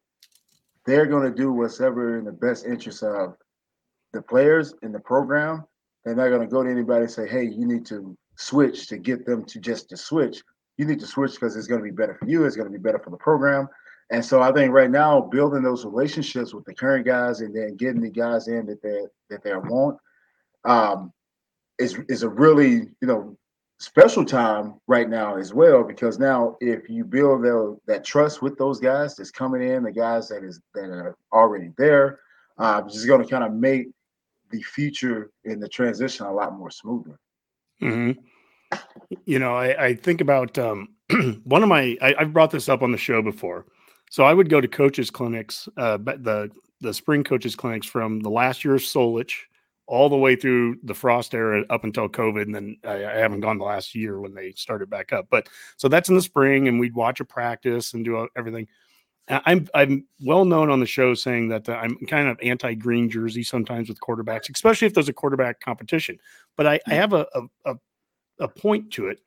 [0.87, 3.35] they're going to do whatever in the best interest of
[4.13, 5.65] the players in the program
[6.05, 8.99] they're not going to go to anybody and say, "Hey, you need to switch to
[8.99, 10.43] get them to just to switch."
[10.79, 12.45] You need to switch because it's going to be better for you.
[12.45, 13.69] It's going to be better for the program.
[14.11, 17.77] And so I think right now, building those relationships with the current guys and then
[17.77, 19.99] getting the guys in that they that they want
[20.65, 21.13] um,
[21.79, 23.37] is is a really you know
[23.79, 28.59] special time right now as well because now if you build the, that trust with
[28.59, 32.19] those guys that's coming in, the guys that is that are already there,
[32.59, 33.87] uh, just going to kind of make
[34.51, 37.19] the future in the transition a lot more smoother.
[37.81, 38.21] Mm-hmm.
[39.25, 40.89] You know, I, I think about um,
[41.45, 41.97] one of my.
[42.03, 43.67] I, have brought this up on the show before.
[44.11, 48.31] So I would go to coaches clinics, uh, the the spring coaches clinics from the
[48.31, 49.33] last year of Solich
[49.87, 53.41] all the way through the Frost era up until COVID, and then I, I, haven't
[53.41, 55.27] gone the last year when they started back up.
[55.31, 58.69] But so that's in the spring, and we'd watch a practice and do everything.
[59.29, 63.43] I'm I'm well known on the show saying that I'm kind of anti green jersey
[63.43, 66.19] sometimes with quarterbacks, especially if there's a quarterback competition.
[66.57, 66.95] But I, I mm.
[66.95, 67.27] have a,
[67.65, 67.75] a
[68.41, 69.21] a point to it.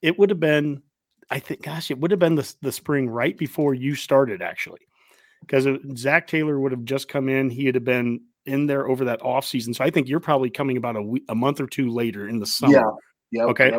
[0.00, 0.82] It would have been,
[1.30, 4.80] I think, gosh, it would have been the the spring right before you started actually,
[5.40, 7.50] because Zac Taylor would have just come in.
[7.50, 9.72] He would have been in there over that off season.
[9.74, 12.38] So I think you're probably coming about a week, a month or two later in
[12.38, 12.74] the summer.
[12.74, 12.90] Yeah.
[13.30, 13.44] Yeah.
[13.44, 13.78] Okay.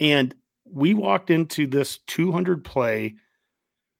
[0.00, 3.14] And we walked into this 200 play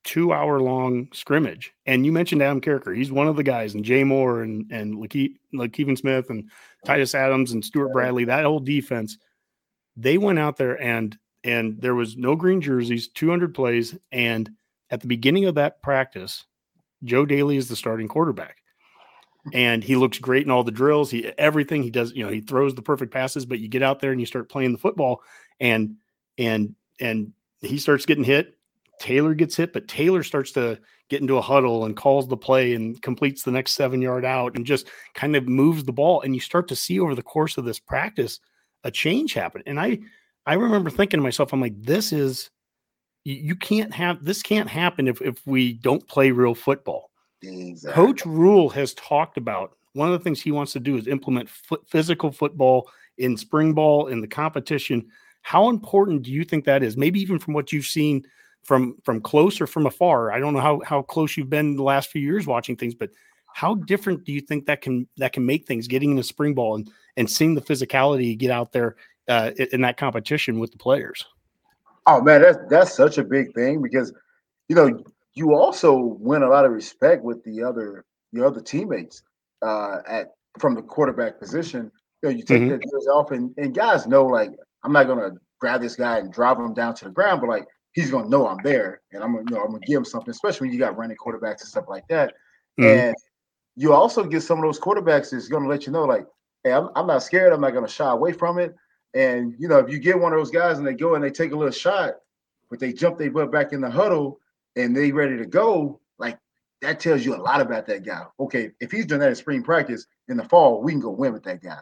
[0.05, 1.73] two hour long scrimmage.
[1.87, 2.97] And you mentioned Adam Carriker.
[2.97, 6.51] He's one of the guys, and Jay Moore and and LeKevin, Smith and
[6.85, 9.19] Titus Adams and Stewart Bradley, that whole defense,
[9.97, 13.97] they went out there and and there was no green jerseys, 200 plays.
[14.11, 14.51] And
[14.91, 16.45] at the beginning of that practice,
[17.05, 18.59] Joe Dailey is the starting quarterback.
[19.53, 21.11] And he looks great in all the drills.
[21.11, 23.99] He everything he does, you know, he throws the perfect passes, but you get out
[23.99, 25.23] there and you start playing the football
[25.59, 25.97] and
[26.39, 28.57] and and he starts getting hit
[29.03, 30.79] Taylor gets hit, but Taylor starts to
[31.09, 34.55] get into a huddle and calls the play and completes the next seven yard out
[34.55, 36.21] and just kind of moves the ball.
[36.21, 38.39] And you start to see over the course of this practice
[38.85, 39.65] a change happen.
[39.67, 39.99] And I,
[40.47, 42.51] I remember thinking to myself, I'm like, this is,
[43.25, 47.11] you can't have this can't happen if, if we don't play real football.
[47.43, 47.95] Exactly.
[47.95, 51.49] Coach Rhule has talked about one of the things he wants to do is implement
[51.87, 55.07] physical football in spring ball in the competition.
[55.43, 56.97] How important do you think that is?
[56.97, 58.25] Maybe even from what you've seen
[58.65, 60.33] from from close or from afar.
[60.33, 63.11] I don't know how how close you've been the last few years watching things, but
[63.55, 66.55] how different do you think that can that can make things getting in a spring
[66.55, 68.97] ball and and seeing the physicality get out there
[69.29, 71.25] uh, in that competition with the players?
[72.07, 74.13] Oh man, that's that's such a big thing because
[74.69, 75.03] you know
[75.35, 79.23] you also win a lot of respect with the other the other teammates
[79.63, 81.91] uh, at from the quarterback position.
[82.23, 82.77] You know, you take mm-hmm.
[82.77, 84.51] that off, and, and guys know like
[84.85, 85.31] I'm not gonna
[85.61, 88.47] grab this guy and drive him down to the ground, but like he's gonna know
[88.47, 90.81] I'm there, and I'm gonna you know I'm gonna give him something, especially when you
[90.81, 92.35] got running quarterbacks and stuff like that.
[92.81, 92.85] Mm-hmm.
[92.85, 93.17] And
[93.77, 96.27] you also get some of those quarterbacks that's gonna let you know, like,
[96.65, 97.53] hey, I'm, I'm not scared.
[97.53, 98.75] I'm not gonna shy away from it.
[99.15, 101.31] And you know, if you get one of those guys and they go and they
[101.31, 102.15] take a little shot,
[102.71, 104.41] but they jump their butt back in the huddle
[104.77, 106.39] and they ready to go, like
[106.81, 108.23] that tells you a lot about that guy.
[108.41, 111.33] Okay, if he's doing that in spring practice in the fall, we can go win
[111.33, 111.79] with that guy.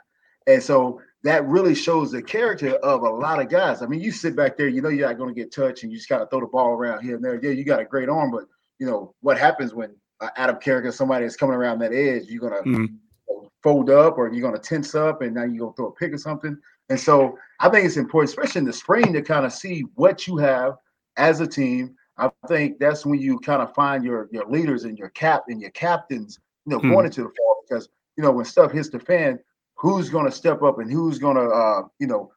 [0.47, 3.83] And so that really shows the character of a lot of guys.
[3.83, 5.93] I mean, you sit back there, you know you're not going to get touched, and
[5.93, 7.39] you just got to throw the ball around here and there.
[7.43, 8.45] Yeah, you got a great arm, but
[8.79, 12.41] you know what happens when uh, Adam Carriker, somebody is coming around that edge, you're
[12.41, 13.47] going to mm-hmm.
[13.63, 16.13] fold up or you're going to tense up, and now you're to throw a pick
[16.13, 16.59] or something.
[16.91, 20.27] And so I think it's important, especially in the spring, to kind of see what
[20.27, 20.75] you have
[21.17, 21.95] as a team.
[22.19, 25.61] I think that's when you kind of find your your leaders and your cap and
[25.61, 26.91] your captains, you know, mm-hmm.
[26.91, 29.39] going into the fall because you know when stuff hits the fan,
[29.81, 32.31] who's going to step up and who's going to, uh, you know,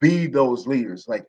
[0.00, 1.06] be those leaders.
[1.06, 1.26] Like,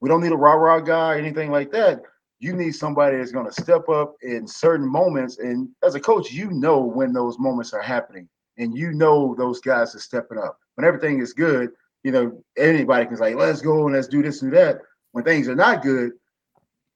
[0.00, 2.02] we don't need a rah rah guy or anything like that.
[2.38, 5.38] You need somebody that's going to step up in certain moments.
[5.38, 9.60] And as a coach, you know when those moments are happening, and you know those
[9.60, 10.58] guys are stepping up.
[10.80, 11.72] When everything is good,
[12.04, 14.78] you know anybody can say, "Let's go and let's do this and that."
[15.12, 16.12] When things are not good,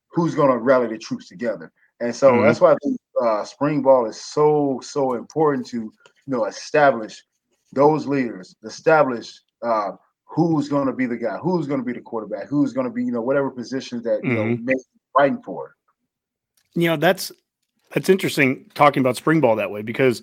[0.08, 1.70] who's going to rally the troops together?
[2.00, 2.46] And so mm-hmm.
[2.46, 5.92] that's why I think uh, spring ball is so so important to you
[6.26, 7.22] know establish
[7.74, 9.90] those leaders establish uh,
[10.24, 12.90] who's going to be the guy, who's going to be the quarterback, who's going to
[12.90, 14.64] be, you know, whatever positions that you mm-hmm.
[14.64, 14.74] know
[15.14, 15.74] fighting for.
[16.72, 17.30] You know, that's
[17.92, 20.22] that's interesting talking about spring ball that way because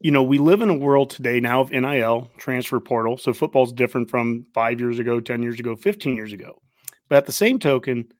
[0.00, 3.16] you know we live in a world today now of NIL transfer portal.
[3.16, 6.60] So football's different from five years ago, ten years ago, fifteen years ago.
[7.08, 8.12] But at the same token,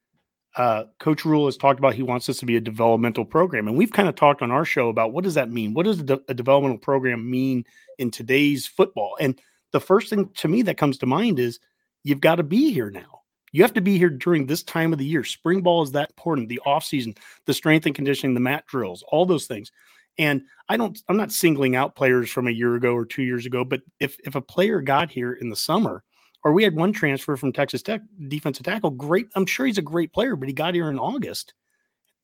[0.57, 3.77] uh, Coach Rhule has talked about he wants this to be a developmental program, and
[3.77, 5.75] we've kind of talked on our show about what does that mean?
[5.75, 7.65] What does a, de- a developmental program mean
[7.99, 9.17] in today's football?
[9.21, 9.41] And
[9.73, 11.59] the first thing to me that comes to mind is
[12.05, 13.23] you've got to be here now.
[13.51, 15.23] You have to be here during this time of the year.
[15.23, 16.49] Spring ball is that important.
[16.49, 17.15] The off season,
[17.47, 19.71] the strength and conditioning, the mat drills, all those things.
[20.19, 23.47] And I don't, I'm not singling out players from a year ago or two years
[23.47, 26.05] ago, but if if a player got here in the summer
[26.45, 28.91] or we had one transfer from Texas Tech, defensive tackle.
[28.91, 29.27] Great.
[29.35, 31.55] I'm sure he's a great player, but he got here in August.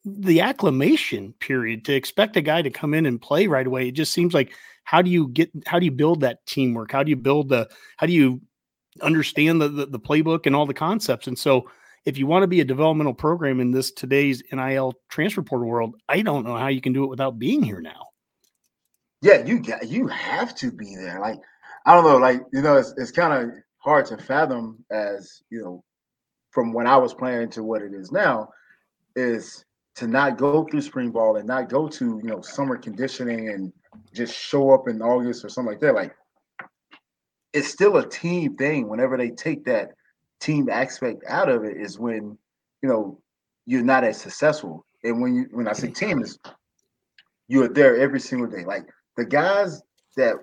[0.05, 3.93] The acclimation period to expect a guy to come in and play right away, it
[3.93, 4.53] just seems like
[4.85, 6.93] how do you get how do you build that teamwork?
[6.93, 8.41] How do you build the how do you
[9.03, 11.27] understand the, the, the playbook and all the concepts.
[11.27, 11.71] And so,
[12.05, 15.97] if you want to be a developmental program in this today's NIL transfer portal world,
[16.09, 18.09] I don't know how you can do it without being here now.
[19.23, 21.21] Yeah, you got you have to be there.
[21.21, 21.39] Like
[21.85, 25.63] I don't know, like you know, it's it's kind of hard to fathom as you
[25.63, 25.85] know,
[26.51, 28.49] from when I was playing to what it is now,
[29.17, 29.65] is
[29.97, 33.73] to not go through spring ball and not go to you know summer conditioning and
[34.15, 35.95] just show up in August or something like that.
[35.95, 36.15] Like
[37.53, 38.89] it's still a team thing.
[38.89, 39.91] Whenever they take that
[40.41, 42.37] team aspect out of it, is when
[42.83, 43.21] you know
[43.67, 44.85] you're not as successful.
[45.05, 46.39] And when you when I say team is
[47.49, 48.65] you're there every single day.
[48.65, 49.83] Like the guys
[50.17, 50.37] that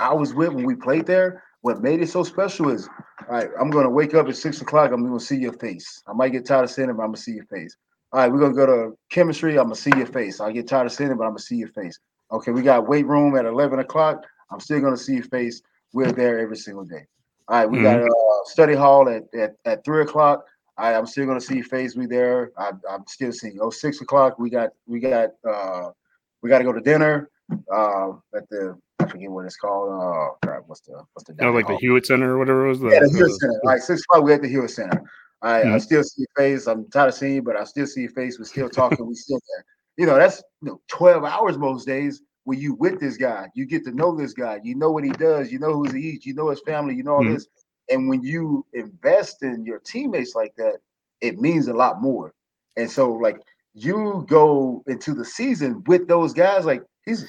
[0.00, 2.88] I was with when we played there, what made it so special is
[3.28, 6.02] all right, I'm gonna wake up at six o'clock, I'm gonna see your face.
[6.06, 7.76] I might get tired of seeing it, but I'm gonna see your face.
[8.12, 10.40] All right, we're gonna go to chemistry, I'm gonna see your face.
[10.40, 11.98] I get tired of seeing it, but I'm gonna see your face.
[12.32, 14.24] Okay, we got weight room at 11 o'clock.
[14.50, 15.60] I'm still gonna see your face.
[15.92, 17.06] We're there every single day.
[17.48, 17.84] All right, we mm-hmm.
[17.84, 20.44] got uh, study hall at, at, at three o'clock.
[20.78, 21.96] I, I'm still gonna see your face.
[21.96, 22.52] We there.
[22.58, 23.58] I, am still seeing.
[23.60, 24.38] Oh, six o'clock.
[24.38, 25.90] We got we got uh
[26.42, 27.30] we got to go to dinner
[27.72, 29.90] uh, at the I forget what it's called.
[29.90, 31.78] Uh, crap, what's the what's the oh, like hall?
[31.80, 32.80] the Hewit Center or whatever it was.
[32.80, 33.60] The, yeah, the Hewit Center.
[33.64, 35.02] Like six o'clock, we at the Hewit Center.
[35.42, 35.74] I, mm-hmm.
[35.74, 36.66] I still see face.
[36.66, 38.38] I'm tired of seeing you, but I still see face.
[38.38, 39.06] We're still talking.
[39.06, 39.64] we still there.
[39.96, 43.66] You know, that's you know, 12 hours most days when you with this guy, you
[43.66, 46.26] get to know this guy, you know what he does, you know who he eats,
[46.26, 47.34] you know his family, you know all mm-hmm.
[47.34, 47.48] this.
[47.90, 50.78] And when you invest in your teammates like that,
[51.20, 52.34] it means a lot more.
[52.76, 53.40] And so, like,
[53.74, 57.26] you go into the season with those guys, like he's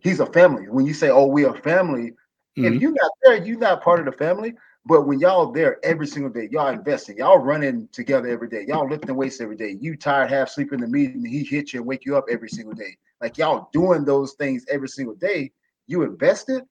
[0.00, 0.68] he's a family.
[0.68, 2.12] When you say, "Oh, we are family,"
[2.56, 2.64] mm-hmm.
[2.64, 4.54] if you're not there, you're not part of the family.
[4.84, 8.88] But when y'all there every single day, y'all investing, y'all running together every day, y'all
[8.88, 9.76] lifting weights every day.
[9.80, 12.48] You tired, half sleep in the meeting, he hit you and wake you up every
[12.48, 15.52] single day like y'all doing those things every single day,
[15.86, 16.64] you invested,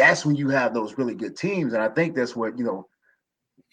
[0.00, 1.74] that's when you have those really good teams.
[1.74, 2.86] And I think that's what, you know,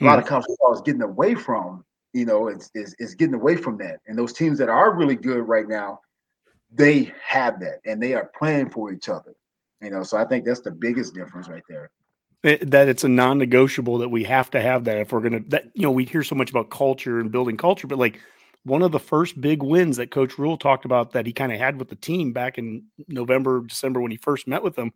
[0.02, 0.30] a lot of hmm.
[0.30, 4.02] college football is getting away from, you know, it's, it's, it's getting away from that.
[4.08, 6.02] And those teams that are really good right now,
[6.72, 9.34] they have that and they are playing for each other.
[9.82, 11.92] You know, so I think that's the biggest difference right there.
[12.44, 15.66] It, that it's a non-negotiable that we have to have that if we're gonna that
[15.74, 18.20] you know we hear so much about culture and building culture, but like
[18.64, 21.58] one of the first big wins that Coach Rhule talked about that he kind of
[21.58, 24.94] had with the team back in November, December when he first met with them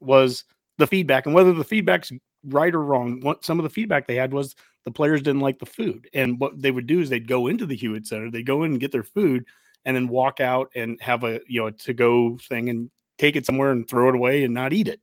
[0.00, 0.44] was
[0.78, 1.26] the feedback.
[1.26, 2.12] And whether the feedback's
[2.44, 5.58] right or wrong, what some of the feedback they had was the players didn't like
[5.58, 6.08] the food.
[6.14, 8.72] And what they would do is they'd go into the Hewit Center, they'd go in
[8.72, 9.44] and get their food,
[9.84, 13.46] and then walk out and have a you know to go thing and take it
[13.46, 15.00] somewhere and throw it away and not eat it.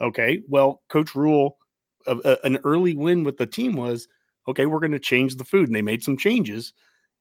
[0.00, 1.58] Okay, well, Coach Rhule,
[2.06, 4.08] uh, an early win with the team was
[4.46, 4.66] okay.
[4.66, 6.72] We're going to change the food, and they made some changes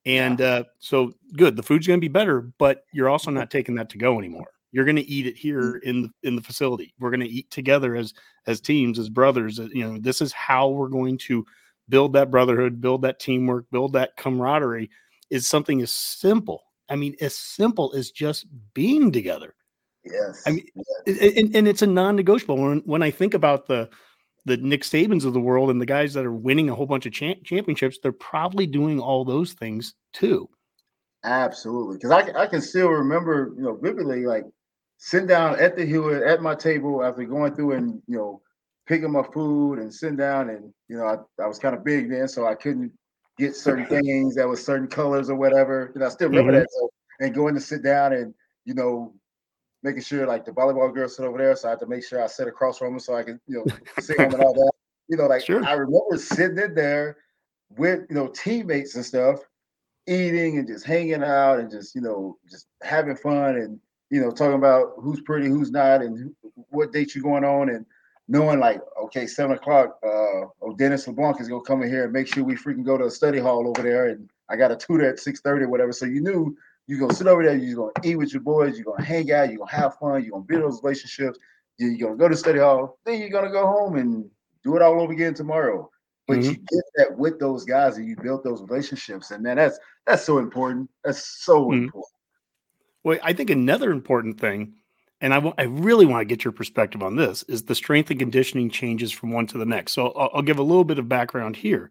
[0.08, 1.56] and uh, so good.
[1.56, 4.48] The food's going to be better, but you're also not taking that to go anymore.
[4.78, 5.40] You're going to eat it mm.
[5.40, 6.94] here in the in the facility.
[7.00, 8.14] We're going to eat together as
[8.46, 9.58] as teams, as brothers.
[9.58, 11.44] You know, this is how we're going to
[11.90, 14.92] build that brotherhood, build that teamwork, build that camaraderie.
[15.32, 16.62] Is something as simple.
[16.90, 19.56] I mean, as simple as just being together.
[20.06, 20.44] Yes.
[20.46, 20.68] I mean,
[21.08, 21.36] yes.
[21.38, 22.56] And, and it's a non-negotiable.
[22.56, 23.90] When when I think about the
[24.46, 27.08] the Nick Sabans of the world and the guys that are winning a whole bunch
[27.08, 30.48] of cha- championships, they're probably doing all those things too.
[31.24, 34.46] Absolutely, because I, I can still remember, you know, vividly, like
[34.98, 38.42] sitting down at the Hewit at my table after going through and you know
[38.86, 42.10] picking my food and sitting down, and you know I, I was kind of big
[42.10, 42.92] then, so I couldn't
[43.38, 45.92] get certain things that was certain colors or whatever.
[45.96, 46.62] And I still remember mm-hmm.
[46.62, 46.72] that.
[46.72, 48.34] So, and going to sit down and
[48.66, 49.14] you know
[49.84, 51.56] making sure like the volleyball girls sit over there.
[51.56, 53.58] So I had to make sure I sit across from them so I could, you
[53.58, 54.72] know, sit them and all that.
[55.08, 55.64] You know, like sure.
[55.64, 57.18] I remember sitting in there
[57.78, 59.40] with you know teammates and stuff,
[60.08, 64.32] eating and just hanging out and just you know just having fun and you know
[64.32, 66.34] talking about who's pretty, who's not, and
[66.70, 67.86] what date you going on, and
[68.28, 72.14] knowing like okay, seven o'clock, uh, oh Dennis LeBlanc is gonna come in here and
[72.14, 74.76] make sure we freaking go to a study hall over there, and I got a
[74.76, 75.92] tutor at six thirty, whatever.
[75.92, 76.56] So you knew
[76.88, 79.50] you're gonna sit over there, you're gonna eat with your boys, you're gonna hang out,
[79.50, 81.38] you're gonna have fun, you're gonna build those relationships,
[81.78, 84.30] you're gonna go to study hall, then you're gonna go home and
[84.64, 85.90] do it all over again tomorrow.
[86.28, 86.50] But mm-hmm.
[86.50, 89.32] you get that with those guys and you built those relationships.
[89.32, 90.90] And man, that's that's so important.
[91.04, 91.84] That's so mm-hmm.
[91.86, 92.14] important.
[93.08, 94.74] Well, I think another important thing,
[95.22, 98.10] and I, w- I really want to get your perspective on this, is the strength
[98.10, 99.94] and conditioning changes from one to the next.
[99.94, 101.90] So I'll, I'll give a little bit of background here.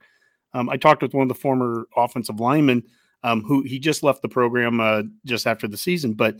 [0.52, 2.82] Um, I talked with one of the former offensive linemen
[3.22, 6.12] um, who he just left the program uh, just after the season.
[6.12, 6.36] But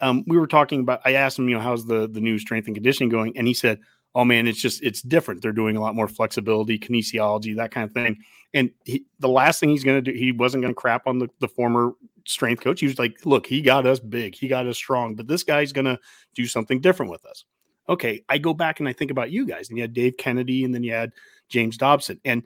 [0.00, 1.00] um, we were talking about.
[1.04, 3.52] I asked him, you know, how's the the new strength and conditioning going, and he
[3.52, 3.80] said,
[4.14, 5.42] "Oh man, it's just it's different.
[5.42, 8.18] They're doing a lot more flexibility, kinesiology, that kind of thing."
[8.52, 11.18] And he, the last thing he's going to do, he wasn't going to crap on
[11.18, 11.92] the, the former
[12.26, 12.80] strength coach.
[12.80, 15.72] He was like, "Look, he got us big, he got us strong, but this guy's
[15.72, 15.98] going to
[16.34, 17.44] do something different with us."
[17.88, 20.64] Okay, I go back and I think about you guys, and you had Dave Kennedy,
[20.64, 21.12] and then you had
[21.48, 22.20] James Dobson.
[22.24, 22.42] And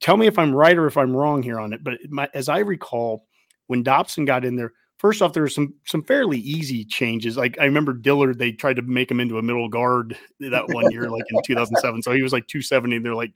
[0.00, 1.84] tell me if I'm right or if I'm wrong here on it.
[1.84, 3.26] But my, as I recall,
[3.66, 7.36] when Dobson got in there, first off, there were some some fairly easy changes.
[7.36, 10.90] Like I remember Dillard, they tried to make him into a middle guard that one
[10.90, 12.02] year, like in 2007.
[12.02, 12.98] So he was like 270.
[12.98, 13.34] They're like,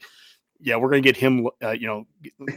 [0.61, 2.07] yeah, we're to get him, uh, you know,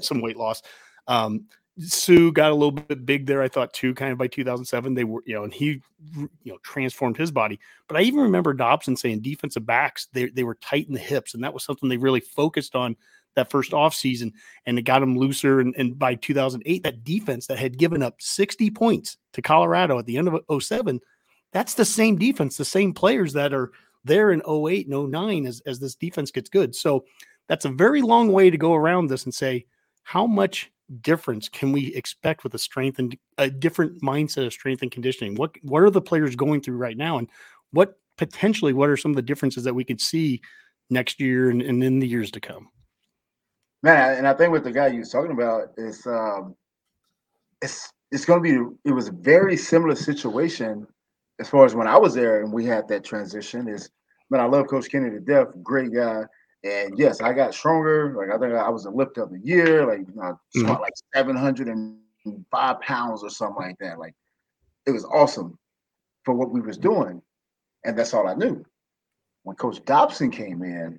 [0.02, 0.62] some weight loss.
[1.08, 1.46] Um,
[1.80, 4.94] Suh got a little bit big there, I thought too, kind of by 2007.
[4.94, 5.82] They were, you know, and he,
[6.16, 7.60] you know, transformed his body.
[7.88, 11.34] But I even remember Dobson saying defensive backs, they, they were tight in the hips.
[11.34, 12.96] And that was something they really focused on
[13.36, 14.34] that first offseason.
[14.66, 15.60] And it got them looser.
[15.60, 20.06] And, and by 2008, that defense that had given up 60 points to Colorado at
[20.06, 21.00] the end of 07,
[21.52, 23.72] that's the same defense, the same players that are
[24.04, 26.76] there in 08 and 09 as, as this defense gets good.
[26.76, 27.06] So
[27.48, 29.66] that's a very long way to go around this and say,
[30.04, 30.72] how much
[31.02, 35.36] difference can we expect with a strength and a different mindset of strength and conditioning?
[35.36, 37.28] What what are the players going through right now, and
[37.72, 40.42] what potentially what are some of the differences that we could see
[40.90, 42.70] next year and, and in the years to come?
[43.86, 46.56] Man, and I think with the guy you was talking about is um,
[47.62, 50.88] it's it's going to be it was a very similar situation
[51.40, 53.68] as far as when I was there and we had that transition.
[53.68, 53.92] Is
[54.32, 56.24] man, I love Coach Kenny to death, great guy.
[56.64, 58.16] And yes, I got stronger.
[58.18, 60.82] Like I think I was a lift of the year, like you know, mm-hmm.
[60.82, 64.00] like 705 pounds or something like that.
[64.00, 64.16] Like
[64.88, 65.60] it was awesome
[66.24, 67.22] for what we was doing.
[67.84, 68.66] And that's all I knew.
[69.44, 70.98] When Coach Dobson came in,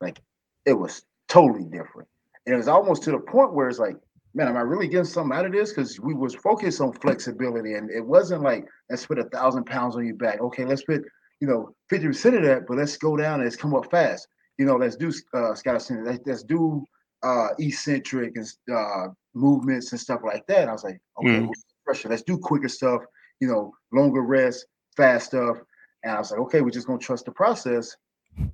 [0.00, 0.20] like
[0.66, 2.08] it was totally different.
[2.46, 3.96] And it was almost to the point where it's like,
[4.34, 5.70] man, am I really getting something out of this?
[5.70, 7.74] Because we was focused on flexibility.
[7.74, 10.40] And it wasn't like, let's put a thousand pounds on your back.
[10.40, 11.02] Okay, let's put,
[11.40, 14.64] you know, 50% of that, but let's go down and let's come up fast you
[14.64, 16.84] know, let's do uh, Scott let's, let's do
[17.22, 20.62] uh, eccentric and uh, movements and stuff like that.
[20.62, 21.50] And I was like, okay, mm.
[21.84, 22.08] pressure.
[22.08, 23.02] Let's do quicker stuff.
[23.40, 24.66] You know, longer rest,
[24.96, 25.58] fast stuff.
[26.02, 27.96] And I was like, okay, we're just gonna trust the process,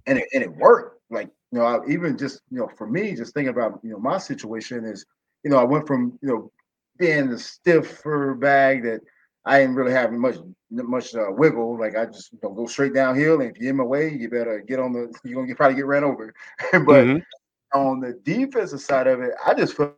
[0.06, 1.00] and it, and it worked.
[1.12, 3.98] Like you know, I, even just you know, for me, just thinking about you know
[3.98, 5.04] my situation is,
[5.44, 6.52] you know, I went from you know
[6.98, 9.00] being the stiffer bag that
[9.44, 10.36] I didn't really have much
[10.70, 11.78] much uh, wiggle.
[11.78, 14.28] Like I just you know, go straight downhill, and if you're in my way, you
[14.30, 15.12] better get on the.
[15.24, 16.32] You're gonna get, probably get ran over.
[16.72, 17.78] but mm-hmm.
[17.78, 19.96] on the defensive side of it, I just felt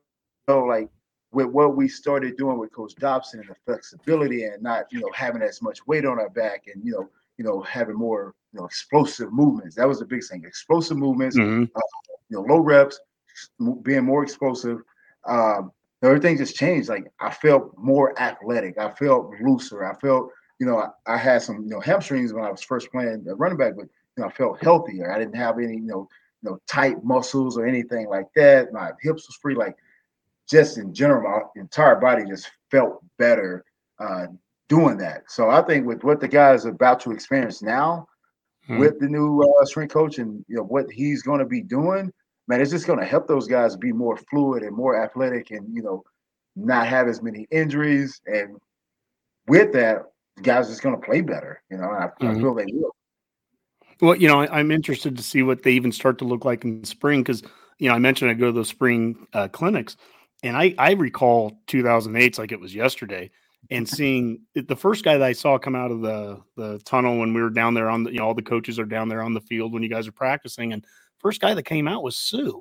[0.49, 0.91] like
[1.33, 5.11] with what we started doing with Coach Dobson and the flexibility and not you know
[5.15, 7.09] having as much weight on our back and you know
[7.39, 9.77] you know having more you know explosive movements.
[9.77, 10.45] That was the big thing.
[10.45, 11.37] Explosive movements.
[11.37, 11.65] Mm-hmm.
[11.75, 11.81] Uh,
[12.29, 13.01] you know, low reps,
[13.83, 14.81] being more explosive.
[15.27, 15.73] Um,
[16.03, 16.89] everything just changed.
[16.89, 18.79] Like I felt more athletic.
[18.79, 19.85] I felt looser.
[19.85, 22.91] I felt, you know, I, I, had some, you know, hamstrings when I was first
[22.91, 25.13] playing the running back, but you know, I felt healthier.
[25.13, 26.09] I didn't have any, you know,
[26.43, 28.73] you know, tight muscles or anything like that.
[28.73, 29.55] My hips was free.
[29.55, 29.77] Like
[30.49, 33.65] just in general, my entire body just felt better
[33.99, 34.27] uh,
[34.69, 35.25] doing that.
[35.29, 38.07] So I think with what the guys are about to experience now,
[38.67, 38.79] hmm.
[38.79, 42.13] with the new uh, strength coach and you know what he's going to be doing,
[42.49, 45.75] man, it's just going to help those guys be more fluid and more athletic and,
[45.75, 46.05] you know,
[46.57, 48.21] not have as many injuries.
[48.27, 48.59] And
[49.47, 50.03] with that,
[50.43, 51.63] guys just going to play better.
[51.71, 52.29] You know, I, mm-hmm.
[52.29, 52.95] I, feel they will.
[54.01, 56.65] Well, you know, I, am interested to see what they even start to look like
[56.65, 57.43] in spring because,
[57.79, 59.97] you know, I mentioned I go to those spring uh, clinics
[60.43, 63.31] and I, I recall 2008 like it was yesterday
[63.71, 67.33] and seeing the first guy that I saw come out of the the tunnel when
[67.35, 69.35] we were down there on the you know all the coaches are down there on
[69.35, 70.85] the field when you guys are practicing and
[71.25, 72.61] First guy that came out was Suh.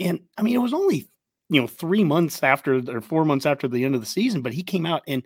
[0.00, 1.08] And I mean, it was only,
[1.48, 4.52] you know, three months after or four months after the end of the season, but
[4.52, 5.22] he came out and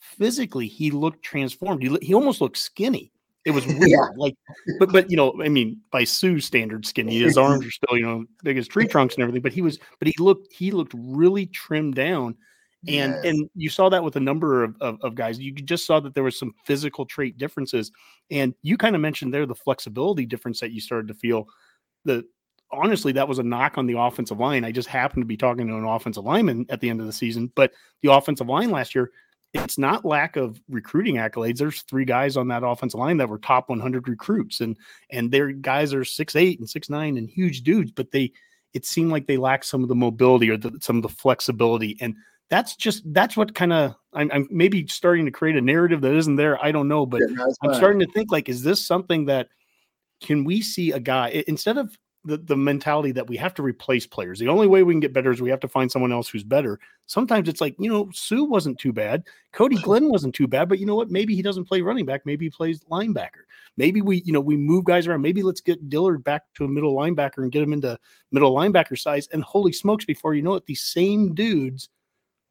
[0.00, 1.82] physically he looked transformed.
[1.82, 3.12] He, he almost looked skinny.
[3.44, 3.90] It was weird.
[3.90, 4.06] Yeah.
[4.16, 4.34] Like,
[4.78, 8.06] but, but, you know, I mean, by Suh's standard skinny, his arms are still, you
[8.06, 10.94] know, big as tree trunks and everything, but he was, but he looked, he looked
[10.96, 12.36] really trimmed down.
[12.86, 13.24] And, yes.
[13.24, 15.40] and you saw that with a number of, of, of guys.
[15.40, 17.90] You just saw that there was some physical trait differences.
[18.30, 21.48] And you kind of mentioned there the flexibility difference that you started to feel
[22.04, 22.24] the
[22.70, 24.64] honestly, that was a knock on the offensive line.
[24.64, 27.12] I just happened to be talking to an offensive lineman at the end of the
[27.12, 27.72] season, but
[28.02, 29.10] the offensive line last year,
[29.54, 31.56] it's not lack of recruiting accolades.
[31.56, 34.76] There's three guys on that offensive line that were top 100 recruits, and
[35.10, 38.32] and their guys are six eight and six nine and huge dudes, but they
[38.74, 41.96] it seemed like they lacked some of the mobility or the, some of the flexibility,
[42.00, 42.14] and
[42.50, 46.14] that's just that's what kind of I'm, I'm, maybe starting to create a narrative that
[46.14, 46.62] isn't there.
[46.64, 49.48] I don't know, but yeah, I'm starting to think like, is this something that
[50.20, 54.06] can we see a guy instead of the, the mentality that we have to replace
[54.06, 54.38] players.
[54.38, 56.44] The only way we can get better is we have to find someone else who's
[56.44, 56.78] better.
[57.06, 59.22] Sometimes it's like, you know, Suh wasn't too bad.
[59.52, 61.10] Cody Glenn wasn't too bad, but you know what?
[61.10, 62.26] Maybe he doesn't play running back.
[62.26, 63.46] Maybe he plays linebacker.
[63.76, 65.22] Maybe we, you know, we move guys around.
[65.22, 67.98] Maybe let's get Dillard back to a middle linebacker and get him into
[68.32, 69.28] middle linebacker size.
[69.32, 71.88] And holy smokes, before you know it, these same dudes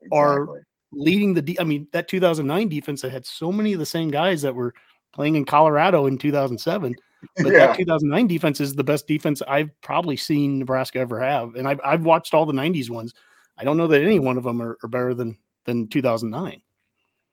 [0.02, 0.18] exactly.
[0.18, 0.48] are
[0.92, 4.10] leading the, de- I mean, that 2009 defense that had so many of the same
[4.10, 4.74] guys that were
[5.14, 6.96] playing in Colorado in 2007.
[7.36, 7.68] But Yeah.
[7.68, 11.82] that 2009 defense is the best defense I've probably seen Nebraska ever have, and I've
[11.84, 13.12] I've watched all the 90s ones.
[13.58, 15.36] I don't know that any one of them are, are better than
[15.66, 16.62] than 2009.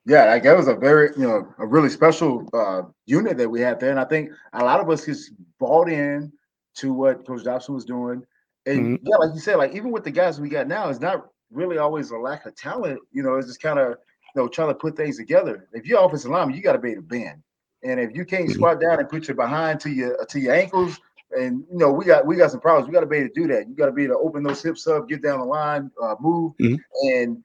[0.07, 3.61] Yeah, like that was a very, you know, a really special uh, unit that we
[3.61, 6.33] had there, and I think a lot of us just bought in
[6.77, 8.25] to what Coach Dobson was doing.
[8.65, 11.27] And yeah, like you said, like even with the guys we got now, it's not
[11.55, 13.01] really always a lack of talent.
[13.13, 13.97] You know, it's just kind of,
[14.35, 15.69] you know, trying to put things together.
[15.73, 17.43] If you're offensive lineman, you got to be able to bend,
[17.83, 18.51] and if you can't Mhm.
[18.51, 20.99] squat down and put your behind to your to your ankles,
[21.37, 22.89] and you know, we got we got some problems.
[22.89, 23.69] We got to be able to do that.
[23.69, 26.17] You got to be able to open those hips up, get down the line, uh,
[26.21, 26.79] move, Mhm.
[27.11, 27.45] and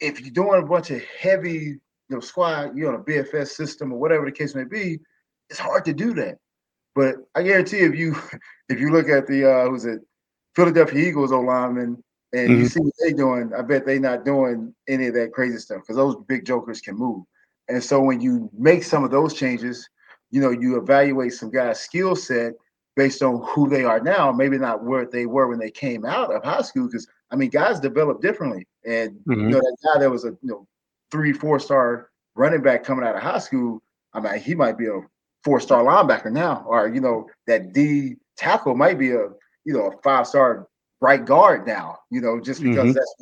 [0.00, 3.92] if you're doing a bunch of heavy, you know, squat, you're on a BFS system
[3.92, 4.98] or whatever the case may be,
[5.50, 6.38] it's hard to do that.
[6.94, 8.14] But I guarantee if you
[8.68, 10.00] if you look at the uh who's it
[10.54, 12.02] Philadelphia Eagles O lineman
[12.32, 12.70] and you Mhm.
[12.70, 15.96] see what they're doing, I bet they're not doing any of that crazy stuff because
[15.96, 17.24] those big jokers can move.
[17.68, 19.88] And so when you make some of those changes,
[20.30, 22.52] you know, you evaluate some guys' skill set
[22.96, 26.34] based on who they are now, maybe not where they were when they came out
[26.34, 26.86] of high school.
[26.86, 28.66] Because I mean, guys develop differently.
[28.84, 29.42] And Mhm.
[29.42, 30.66] you know, that guy that was a you know
[31.10, 34.86] three, four star running back coming out of high school, I mean, he might be
[34.86, 35.00] a
[35.44, 39.28] four star linebacker now, or you know, that D tackle might be a
[39.64, 40.66] you know a five star
[41.00, 42.94] right guard now, you know, just because Mhm.
[42.94, 43.14] that's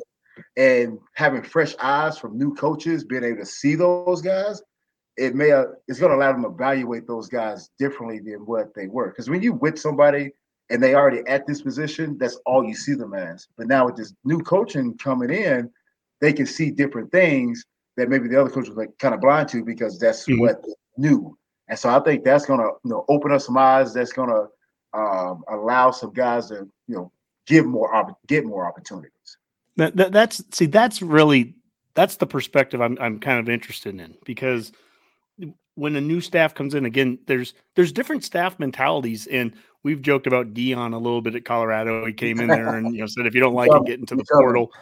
[0.55, 4.45] and having fresh eyes from new coaches, being able to see those guys,
[5.01, 5.53] it may uh,
[5.87, 9.07] it's going to allow them to evaluate those guys differently than what they were.
[9.09, 10.31] Because when you with somebody
[10.69, 13.47] and they already at this position, that's all you see them as.
[13.57, 15.69] But now with this new coaching coming in,
[16.21, 17.65] they can see different things
[17.97, 20.39] that maybe the other coach was like kind of blind to because that's Mhm.
[20.39, 20.63] what
[20.97, 21.37] knew.
[21.69, 23.93] And so I think that's going to you know open up some eyes.
[23.93, 24.47] That's going to
[24.97, 27.11] um, allow some guys to you know
[27.47, 29.11] give more get more opportunities.
[29.77, 31.55] That, that that's see that's really
[31.95, 34.71] that's the perspective I'm I'm kind of interested in because
[35.75, 39.27] when a new staff comes in again there's there's different staff mentalities.
[39.27, 42.05] And we've joked about Deion a little bit at Colorado.
[42.05, 44.15] He came in there and you know said if you don't like it get into
[44.15, 44.71] the portal.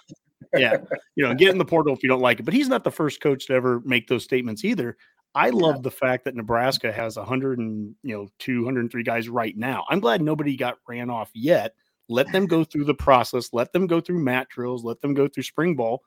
[0.55, 0.77] Yeah.
[1.15, 2.43] You know get in the portal if you don't like it.
[2.43, 4.95] But he's not the first coach to ever make those statements either.
[5.33, 9.83] I love the fact that Nebraska has 100 and you know 203 guys right now.
[9.89, 11.75] I'm glad nobody got ran off yet
[12.07, 13.49] let them go through the process.
[13.53, 14.83] Let them go through mat drills.
[14.83, 16.03] Let them go through spring ball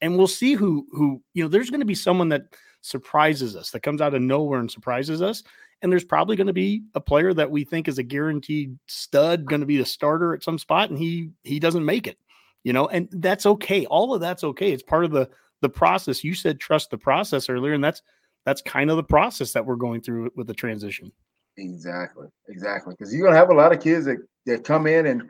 [0.00, 2.42] and we'll see who who you know there's going to be someone that
[2.82, 5.42] surprises us that comes out of nowhere and surprises us
[5.82, 9.44] and there's probably going to be a player that we think is a guaranteed stud
[9.44, 12.18] going to be the starter at some spot and he he doesn't make it
[12.64, 13.86] you know and that's okay.
[13.86, 14.72] All of that's okay.
[14.72, 15.28] It's part of the
[15.62, 16.22] the process.
[16.22, 18.02] You said trust the process earlier and that's
[18.44, 21.10] that's kind of the process that we're going through with the transition.
[21.56, 22.94] Exactly, exactly.
[22.96, 25.22] Because you're gonna have a lot of kids that, that come in and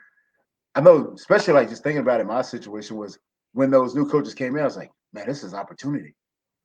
[0.75, 3.19] I know, especially like just thinking about it, my situation was
[3.55, 6.14] when those new coaches came in, I was like, man, this is opportunity.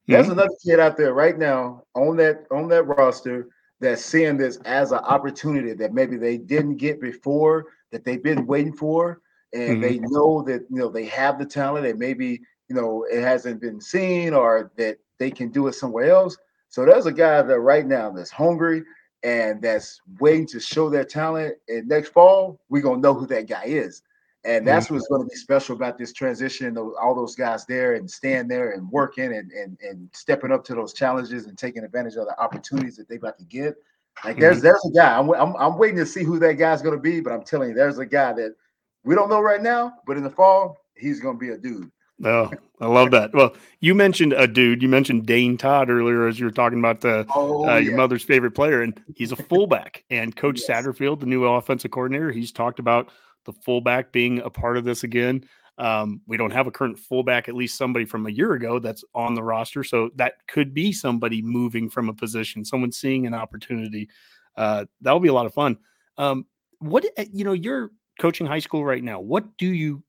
[0.10, 0.34] There's Mhm.
[0.34, 3.48] another kid out there right now on that on that roster
[3.80, 8.46] that's seeing this as an opportunity that maybe they didn't get before, that they've been
[8.46, 9.22] waiting for,
[9.54, 9.82] and Mhm.
[9.82, 13.62] they know that you know they have the talent and maybe you know it hasn't
[13.62, 16.38] been seen or that they can do it somewhere else.
[16.70, 18.84] So there's a guy that right now that's hungry
[19.24, 21.56] and that's waiting to show their talent.
[21.68, 24.02] And next fall, we're gonna know who that guy is.
[24.44, 24.96] And that's mm-hmm.
[24.96, 26.76] what's going to be special about this transition.
[26.76, 30.74] All those guys there and staying there and working and, and and stepping up to
[30.74, 33.76] those challenges and taking advantage of the opportunities that they about to get.
[34.26, 34.66] Like there's mm-hmm.
[34.66, 35.18] there's a guy.
[35.18, 37.20] I'm, I'm I'm waiting to see who that guy's going to be.
[37.20, 38.56] But I'm telling you, there's a guy that
[39.04, 39.94] we don't know right now.
[40.08, 41.92] But in the fall, he's going to be a dude.
[42.24, 43.34] Oh, I love that.
[43.34, 44.82] Well, you mentioned a dude.
[44.82, 47.98] You mentioned Dane Todd earlier as you were talking about the Oh, uh, your yeah.
[47.98, 50.04] mother's favorite player, and he's a fullback.
[50.10, 50.86] and Coach Yes.
[50.86, 53.10] Satterfield, the new offensive coordinator, he's talked about
[53.46, 55.44] the fullback being a part of this again.
[55.78, 59.04] Um, we don't have a current fullback, at least somebody from a year ago that's
[59.16, 63.34] on the roster, so that could be somebody moving from a position, someone seeing an
[63.34, 64.10] opportunity.
[64.56, 65.78] Uh, that'll be a lot of fun.
[66.18, 66.46] Um,
[66.80, 67.90] what uh, you know, you're
[68.22, 69.20] coaching high school right now.
[69.20, 70.04] What do you,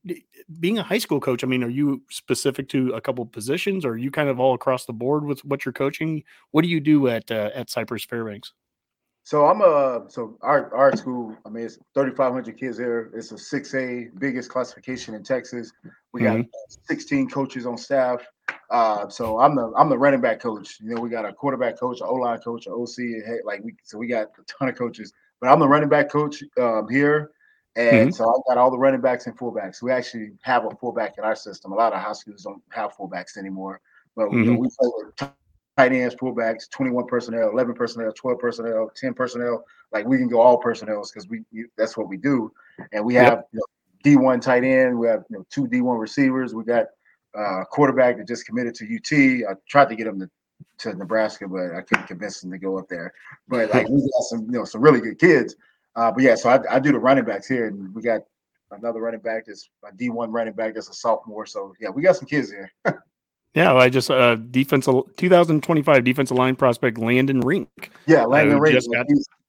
[0.60, 1.42] being a high school coach?
[1.42, 4.54] I mean, are you specific to a couple positions, or are you kind of all
[4.54, 6.22] across the board with what you're coaching?
[6.50, 8.52] What do you do at uh, at Cypress Fairbanks?
[9.24, 11.34] So I'm a so our our school.
[11.46, 13.10] I mean, it's 3,500 kids there.
[13.14, 15.72] It's a 6A, biggest classification in Texas.
[16.12, 16.44] We got
[16.88, 18.20] 16 coaches on staff.
[18.70, 20.78] Uh, so I'm the I'm the running back coach.
[20.80, 22.96] You know, we got a quarterback coach, an O line coach, an OC.
[23.24, 25.12] Hey, like we so we got a ton of coaches.
[25.40, 27.30] But I'm the running back coach um, here,
[27.76, 29.82] and so I got all the running backs and fullbacks.
[29.82, 31.72] We actually have a fullback in our system.
[31.72, 33.80] A lot of high schools don't have fullbacks anymore,
[34.14, 35.32] but you know, we play with
[35.76, 39.64] tight ends, fullbacks, 21 personnel, 11 personnel, 12 personnel, 10 personnel.
[39.90, 42.52] Like we can go all personnel because we, we that's what we do.
[42.92, 43.24] And we Yep.
[43.24, 44.98] have you know, D1 tight end.
[44.98, 46.54] We have you know, two D1 receivers.
[46.54, 46.86] We got
[47.36, 49.50] uh, a quarterback that just committed to UT.
[49.50, 50.30] I tried to get him to
[50.78, 53.12] to Nebraska, but I couldn't convince them to go up there.
[53.48, 55.56] But like we got some, you know, some really good kids.
[55.94, 58.22] Uh, but yeah, so I, I do the running backs here, and we got
[58.70, 61.46] another running back that's a D one running back that's a sophomore.
[61.46, 62.72] So yeah, we got some kids here.
[63.54, 67.90] yeah, I just uh defensive 2025 defensive line prospect Landon Rink.
[68.06, 69.06] Yeah, Landon uh, Rink just got,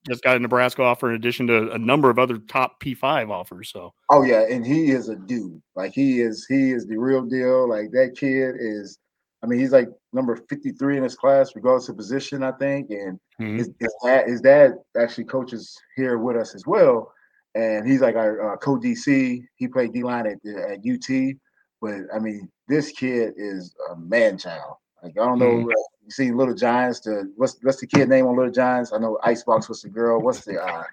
[0.08, 3.70] just got a Nebraska offer in addition to a number of other top P5 offers.
[3.70, 5.62] So oh yeah, and he is a dude.
[5.76, 7.70] Like he is he is the real deal.
[7.70, 9.00] Like that kid is.
[9.44, 12.90] I mean, he's like number 53 in his class, regardless of position, I think.
[12.92, 13.58] And mm-hmm.
[13.58, 17.14] his, his, dad, his dad actually coaches here with us as well
[17.56, 19.44] and he's like our uh, co-DC.
[19.56, 21.36] He played D line at, at UT,
[21.82, 24.76] but I mean, this kid is a man child.
[25.04, 25.68] Like I don't know, mm-hmm.
[25.68, 27.02] uh, you see Little Giants.
[27.02, 28.94] The what's what's the kid name on Little Giants?
[28.94, 30.22] I know Icebox was the girl.
[30.22, 30.84] What's the uh,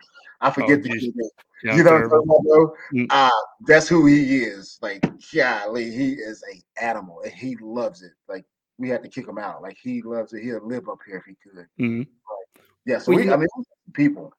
[0.40, 1.30] I forget oh, the kid name.
[1.62, 2.66] Yeah, you know what I'm talking about, bro?
[2.94, 3.04] Mm-hmm.
[3.10, 3.30] Uh,
[3.66, 4.78] that's who he is.
[4.80, 8.12] Like, golly, he is a animal, and he loves it.
[8.28, 8.46] Like,
[8.78, 9.60] we had to kick him out.
[9.60, 10.42] Like, he loves it.
[10.42, 11.66] He'll live up here if he could.
[11.78, 12.02] Mm-hmm.
[12.86, 13.48] yeah, so well, we, I mean,
[13.92, 14.32] people.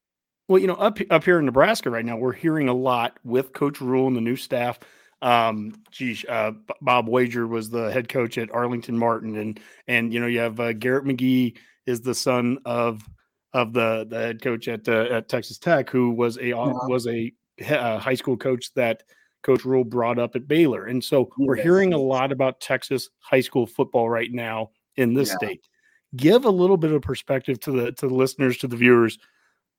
[0.48, 3.54] Well, you know, up up here in Nebraska right now, we're hearing a lot with
[3.54, 4.80] Coach Rhule and the new staff.
[5.22, 10.20] Um, geez, uh, Bob Wager was the head coach at Arlington Martin, and and you
[10.20, 13.08] know you have uh, Garrett McGuire is the son of
[13.54, 16.74] of the the head coach at uh, at Texas Tech, who was a yeah.
[16.88, 19.04] was a, a, uh, high school coach that
[19.44, 23.42] Coach Rhule brought up at Baylor, and so we're hearing a lot about Texas high
[23.42, 25.38] school football right now in this yeah.
[25.38, 25.68] state.
[26.16, 29.18] Give a little bit of perspective to the to the listeners, to the viewers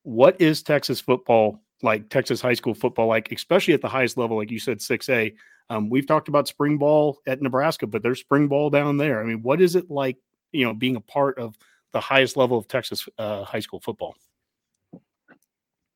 [0.03, 4.37] what is Texas football like, Texas high school football like, especially at the highest level,
[4.37, 5.33] like you said, 6A?
[5.69, 9.21] Um, we've talked about spring ball at Nebraska, but there's spring ball down there.
[9.21, 10.17] I mean, what is it like,
[10.51, 11.57] you know, being a part of
[11.93, 14.15] the highest level of Texas uh, high school football?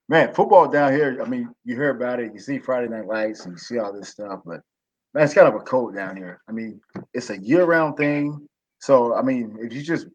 [0.10, 3.44] Man, football down here, I mean, you hear about it, you see Friday Night Lights,
[3.44, 4.62] and you see all this stuff, but
[5.14, 6.42] man, it's kind of a code down here.
[6.48, 6.80] I mean,
[7.14, 8.48] it's a year round thing.
[8.80, 10.08] So, I mean, if you just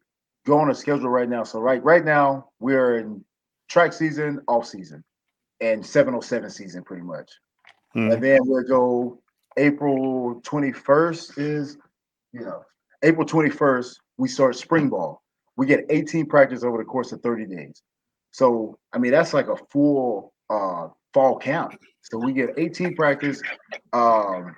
[0.46, 3.22] go on a schedule right now, so right right now we're in
[3.68, 5.04] track season, off season,
[5.60, 7.30] and 707 season pretty much.
[7.94, 8.12] Mm-hmm.
[8.12, 9.22] And then we'll go
[9.56, 11.76] April 21st is,
[12.32, 12.62] you know,
[13.02, 15.21] April 21st, we start spring ball.
[15.62, 17.82] We get 18 practice over the course of 30 days.
[18.32, 21.78] So, I mean, that's like a full uh, fall camp.
[22.00, 23.40] So we get 18 practice
[23.92, 24.56] um,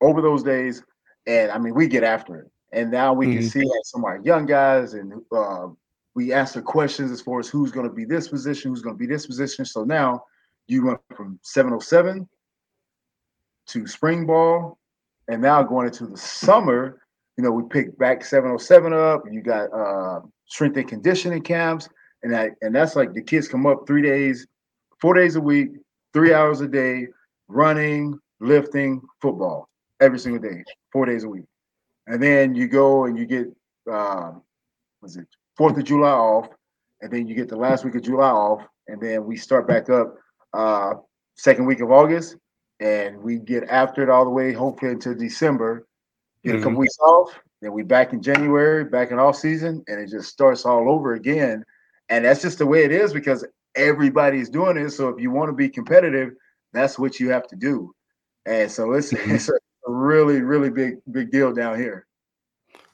[0.00, 0.84] over those days.
[1.26, 2.50] And I mean, we get after it.
[2.70, 3.38] And now we mm-hmm.
[3.40, 5.66] can see like some of our young guys and uh,
[6.14, 8.98] we answer questions as far as who's going to be this position, who's going to
[9.00, 9.64] be this position.
[9.64, 10.22] So now
[10.68, 12.28] you went from 707
[13.66, 14.78] to spring ball,
[15.26, 17.00] and now going into the summer,
[17.36, 19.24] you know, we picked back 707 up.
[19.28, 21.88] You got uh, strength and conditioning camps,
[22.22, 24.46] and that and that's like the kids come up three days,
[25.00, 25.70] four days a week,
[26.12, 27.06] three hours a day,
[27.48, 29.68] running, lifting, football
[30.00, 31.44] every single day, four days a week,
[32.06, 33.46] and then you go and you get
[33.90, 34.32] uh,
[35.02, 35.26] was it
[35.56, 36.48] Fourth of July off,
[37.00, 39.88] and then you get the last week of July off, and then we start back
[39.88, 40.16] up
[40.52, 40.94] uh,
[41.34, 42.36] second week of August,
[42.80, 45.86] and we get after it all the way, hopefully until December.
[46.44, 46.58] Get mm-hmm.
[46.58, 46.80] a couple mm-hmm.
[46.80, 50.66] weeks off, then we back in January, back in off season, and it just starts
[50.66, 51.64] all over again.
[52.08, 53.44] And that's just the way it is because
[53.74, 54.90] everybody's doing it.
[54.90, 56.32] So if you want to be competitive,
[56.72, 57.94] that's what you have to do.
[58.44, 59.34] And so it's mm-hmm.
[59.34, 59.54] it's a
[59.86, 62.06] really really big big deal down here.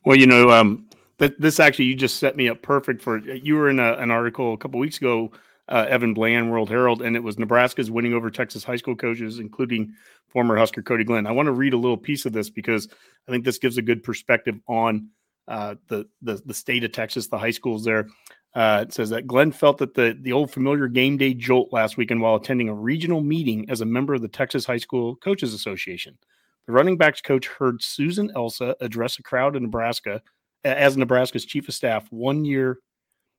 [0.04, 0.88] Well, you know, um,
[1.18, 3.18] this actually, you just set me up perfect for.
[3.18, 5.30] You were in a, an article a couple weeks ago,
[5.68, 9.38] uh, Evan Bland, World Herald, and it was Nebraska's winning over Texas high school coaches,
[9.38, 9.92] including
[10.28, 11.26] former Husker Cody Glenn.
[11.26, 12.88] I want to read a little piece of this because
[13.28, 15.08] I think this gives a good perspective on
[15.48, 18.08] uh, the, the the state of Texas, the high schools there.
[18.54, 21.96] Uh, it says that Glenn felt that the the old familiar game day jolt last
[21.96, 25.54] weekend while attending a regional meeting as a member of the Texas High School Coaches
[25.54, 26.18] Association.
[26.66, 30.22] The running backs coach heard Susan Elza address a crowd in Nebraska
[30.64, 32.78] as Nebraska's chief of staff one year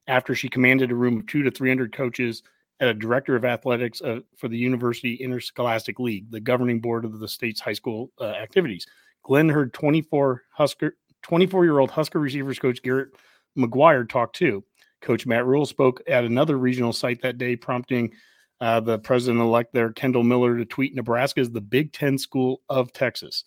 [0.08, 2.44] after she commanded a room of two to 300 coaches
[2.80, 7.20] at a director of athletics uh, for the University Interscholastic League, the governing board of
[7.20, 8.86] the state's high school uh, activities.
[9.24, 13.10] Glenn heard 24 Husker, 24 year old Husker receivers coach Garrett
[13.58, 14.64] McGuire talk too.
[15.02, 18.14] Coach Matt Rhule spoke at another regional site that day, prompting
[18.62, 22.62] uh, the president elect there, Kendall Miller, to tweet Nebraska is the Big Ten school
[22.70, 23.44] of Texas.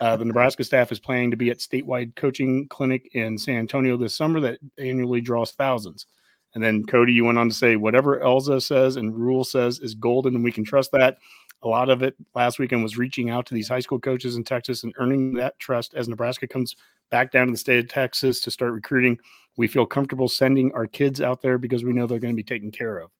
[0.00, 3.98] Uh, the Nebraska staff is planning to be at statewide coaching clinic in San Antonio
[3.98, 6.06] this summer that annually draws thousands.
[6.54, 9.94] And then Cody, you went on to say whatever Elza says and Rhule says is
[9.94, 11.18] golden, and we can trust that.
[11.62, 14.44] A lot of it last weekend was reaching out to these high school coaches in
[14.44, 16.74] Texas and earning that trust as Nebraska comes
[17.10, 19.18] back down to the state of Texas to start recruiting.
[19.58, 22.42] We feel comfortable sending our kids out there because we know they're going to be
[22.42, 23.10] taken care of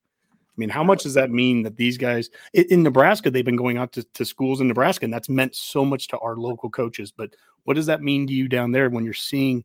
[0.61, 3.93] mean, how much does that mean that these guys in Nebraska, they've been going out
[3.93, 7.11] to, to schools in Nebraska, and that's meant so much to our local coaches.
[7.11, 7.35] But
[7.65, 9.65] what does that mean to you down there when you're seeing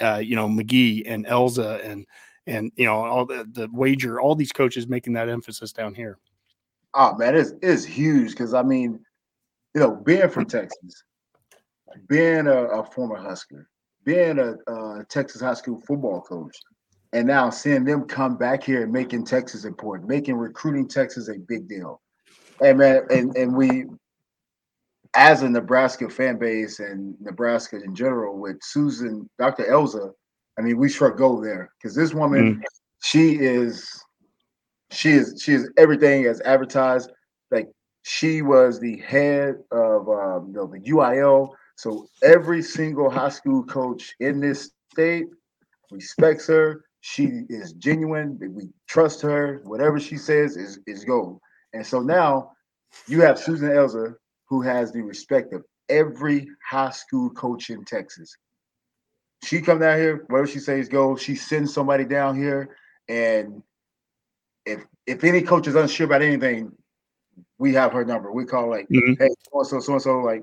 [0.00, 2.06] uh, you know McGuire and Elza and
[2.46, 6.18] and you know all the, the wager, all these coaches making that emphasis down here.
[6.94, 9.00] Oh man, it's it's huge because I mean,
[9.74, 11.04] you know, being from Texas,
[12.08, 13.68] being a, a former Husker,
[14.04, 16.56] being a, a, Texas high school football coach,
[17.14, 21.38] and now seeing them come back here and making Texas important, making recruiting Texas a
[21.38, 22.02] big deal.
[22.62, 23.86] And man, and and we,
[25.16, 29.64] as a Nebraska fan base and Nebraska in general, with Susan, Dr.
[29.64, 30.10] Elza,
[30.58, 32.62] I mean, we struck gold there because this woman, mm.
[33.02, 33.88] she is,
[34.90, 37.10] she is, she is everything as advertised.
[37.50, 37.68] Like
[38.02, 43.64] she was the head of um, you know, the UIL so every single high school
[43.64, 45.26] coach in this state
[45.90, 46.84] respects her.
[47.06, 48.38] She is genuine.
[48.40, 49.60] We trust her.
[49.64, 51.38] Whatever she says is is gold.
[51.74, 52.52] And so now
[53.06, 54.14] you have Susan Elza,
[54.48, 58.34] who has the respect of every high school coach in Texas.
[59.42, 61.14] She come down here, whatever she says go.
[61.14, 62.74] She sends somebody down here,
[63.06, 63.62] and
[64.64, 66.72] if if any coach is unsure about anything,
[67.58, 68.32] we have her number.
[68.32, 69.22] We call like, mm-hmm.
[69.22, 70.42] hey, so and so, so and so, like,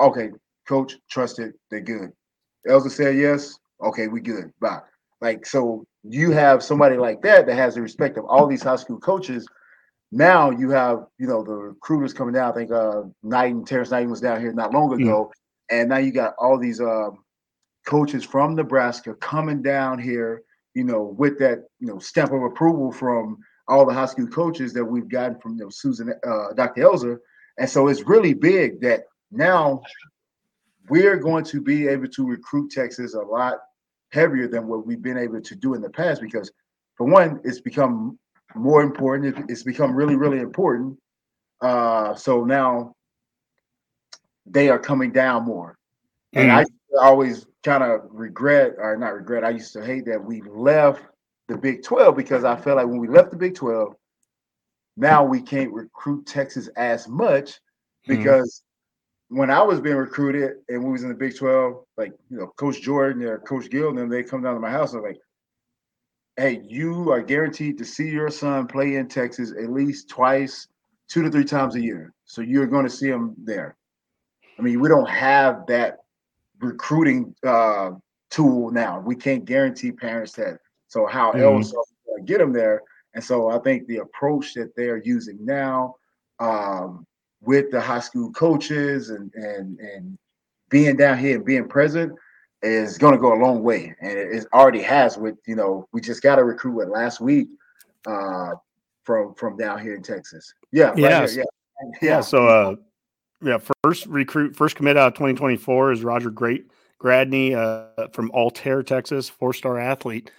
[0.00, 0.30] okay,
[0.66, 2.10] coach, trusted, they're good.
[2.66, 4.52] Elza said yes, okay, we good.
[4.60, 4.80] Bye.
[5.20, 8.76] Like so, you have somebody like that that has the respect of all these high
[8.76, 9.46] school coaches.
[10.10, 12.50] Now you have, you know, the recruiters coming down.
[12.50, 15.04] I think uh Knighton, Terrance Knighton was down here not long mm-hmm.
[15.04, 15.76] ago, mm-hmm.
[15.76, 17.10] and now you got all these uh,
[17.86, 20.42] coaches from Nebraska coming down here,
[20.74, 23.38] you know, with that, you know, stamp of approval from
[23.68, 26.82] all the high school coaches that we've gotten from you know, Susan, uh, Dr.
[26.82, 27.18] Elza.
[27.58, 29.82] And so it's really big that now
[30.88, 33.58] we're going to be able to recruit Texas a lot
[34.12, 36.52] heavier than what we've been able to do in the past because,
[36.96, 38.18] for one, it's become
[38.54, 39.50] more important.
[39.50, 40.98] It's become really, really important.
[41.60, 42.94] Uh, so now
[44.46, 45.78] they are coming down more.
[46.34, 46.64] And mm.
[46.64, 46.64] I
[47.00, 51.02] always kind of regret, or not regret, I used to hate that we left
[51.48, 53.94] the Big 12 because I felt like when we left the Big 12,
[54.96, 57.58] now we can't recruit Texas as much mm.
[58.08, 58.62] because
[59.32, 62.48] when I was being recruited and we was in the Big 12, like you know,
[62.58, 65.18] Coach Jordan or Coach Gill, and then they come down to my house and like,
[66.36, 70.68] hey, you are guaranteed to see your son play in Texas at least twice,
[71.08, 72.12] two to three times a year.
[72.26, 73.76] So you're going to see him there.
[74.58, 76.00] I mean, we don't have that
[76.60, 77.92] recruiting uh,
[78.30, 79.00] tool now.
[79.00, 80.58] We can't guarantee parents that.
[80.88, 81.42] So how mm-hmm.
[81.42, 81.74] else
[82.26, 82.82] get them there?
[83.14, 85.96] And so I think the approach that they're using now,
[86.38, 87.06] um,
[87.42, 90.18] with the high school coaches and and and
[90.70, 92.12] being down here and being present
[92.62, 95.18] is going to go a long way, and it, it, already has.
[95.18, 97.48] With you know, we just got a recruit with last week
[98.06, 98.52] uh,
[99.04, 100.54] from from down here in Texas.
[100.70, 101.42] Yeah, yeah, right yeah,
[101.82, 102.20] yeah, yeah.
[102.20, 102.76] So, uh,
[103.42, 106.66] yeah, first recruit, first commit out of 2024 is Roger Great
[107.00, 110.30] Gradney uh, from Altair, Texas, four star athlete,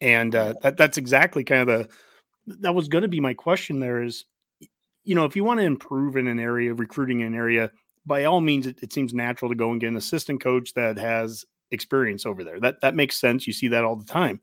[0.00, 1.88] and uh, that, that's exactly kind of the
[2.60, 3.80] that was going to be my question.
[3.80, 4.24] There is
[5.06, 7.70] you know, if you want to improve in an area, recruiting an area,
[8.04, 10.98] by all means, it, it, seems natural to go and get an assistant coach that
[10.98, 12.60] has experience over there.
[12.60, 13.46] That that makes sense.
[13.46, 14.40] You see that all the time.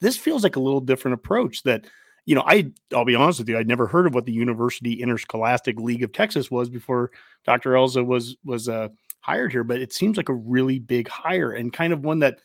[0.00, 1.62] This feels like a little different approach.
[1.64, 1.86] That
[2.26, 5.02] you know, I I'll be honest with you, I'd never heard of what the University
[5.02, 7.10] Interscholastic League of Texas was before
[7.44, 7.72] Dr.
[7.72, 8.88] Elza was was uh,
[9.20, 9.64] hired here.
[9.64, 12.38] But it seems like a really big hire and kind of one that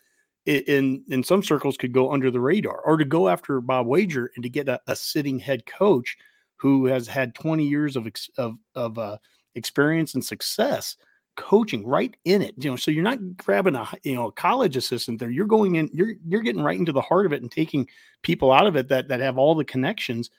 [0.45, 4.31] in in some circles could go under the radar or to go after Bob Wager
[4.35, 6.17] and to get a, a sitting head coach
[6.59, 8.07] who has had 20 years of
[8.37, 9.17] of, of uh,
[9.55, 10.95] experience and success
[11.35, 14.75] coaching right in it you know so you're not grabbing a you know a college
[14.75, 17.49] assistant there you're going in you're you're getting right into the heart of it and
[17.49, 17.87] taking
[18.23, 20.29] people out of it that that have all the connections.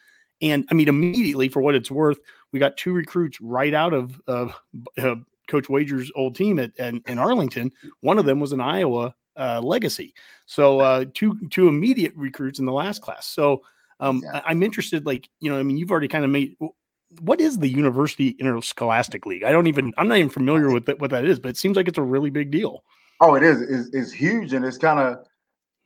[0.42, 2.18] And i mean immediately for what it's worth
[2.52, 4.48] we got two recruits right out of uh,
[4.98, 5.16] uh,
[5.48, 7.72] coach wager's old team at, in arlington.
[8.00, 10.14] One of them was an iowa uh, legacy.
[10.46, 13.26] So uh, two two immediate recruits in the last class.
[13.26, 13.62] So
[14.00, 14.40] um, yeah.
[14.44, 16.56] I, am interested, like, you know, I mean, you've already kind of made
[17.20, 19.42] what is the University Interscholastic League?
[19.42, 21.76] I don't even, I'm not even familiar with that, what that is, but it seems
[21.76, 22.84] like it's a really big deal.
[23.20, 23.60] Oh, it is.
[23.62, 24.52] It's, it's huge.
[24.52, 25.26] And it's kind of,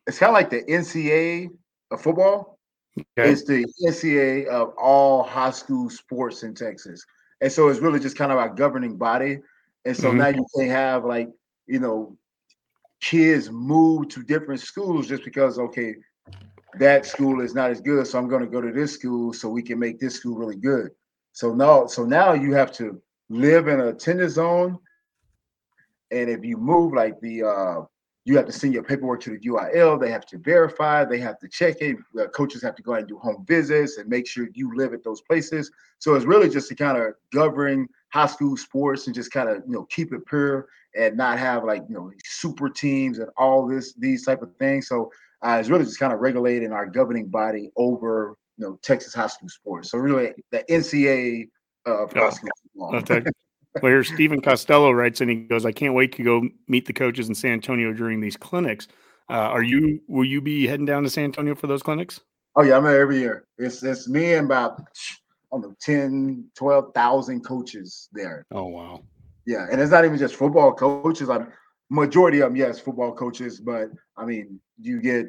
[0.07, 1.49] it's kind of like the NCAA
[1.91, 2.59] of football.
[2.99, 3.31] Okay.
[3.31, 7.05] It's the NCAA of all high school sports in Texas.
[7.41, 9.39] And so it's really just kind of our governing body.
[9.85, 10.19] And so mm-hmm.
[10.19, 11.29] now you can have like,
[11.67, 12.17] you know,
[13.01, 15.95] kids move to different schools just because, okay,
[16.79, 19.49] that school is not as good, so I'm going to go to this school so
[19.49, 20.91] we can make this school really good.
[21.33, 24.79] So now, so now you have to live in a attendance zone,
[26.11, 27.81] and if you move like the uh,
[28.27, 30.01] you have to send your paperwork to the UIL.
[30.01, 31.05] They have to verify.
[31.05, 31.99] They have to check it.
[32.33, 35.05] Coaches have to go out and do home visits and make sure you live at
[35.05, 35.71] those places.
[35.99, 39.63] So it's really just to kind of govern high school sports and just kind of
[39.67, 43.67] you know keep it pure and not have like you know super teams and all
[43.67, 44.89] this these type of things.
[44.89, 45.11] So
[45.43, 49.27] uh, it's really just kind of regulating our governing body over you know Texas high
[49.27, 49.91] school sports.
[49.91, 51.49] So really the NCAA
[51.87, 53.23] of high school football.
[53.83, 56.93] Well, here Stephen Costello writes and he goes, "I can't wait to go meet the
[56.93, 58.87] coaches in San Antonio during these clinics.
[59.29, 60.01] Uh, are you?
[60.07, 62.21] Will you be heading down to San Antonio for those clinics?
[62.57, 63.47] Oh yeah, I'm there every year.
[63.59, 68.45] It's it's me and about I don't know 10, 12,000 coaches there.
[68.53, 69.03] Oh wow.
[69.47, 71.29] Yeah, and it's not even just football coaches.
[71.29, 71.53] I'm
[71.91, 75.27] majority of them, yes, football coaches, but I mean, you get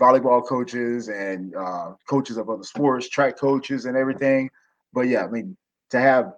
[0.00, 4.50] volleyball coaches and uh, coaches of other sports, track coaches, and everything.
[4.92, 5.56] But yeah, I mean,
[5.90, 6.32] to have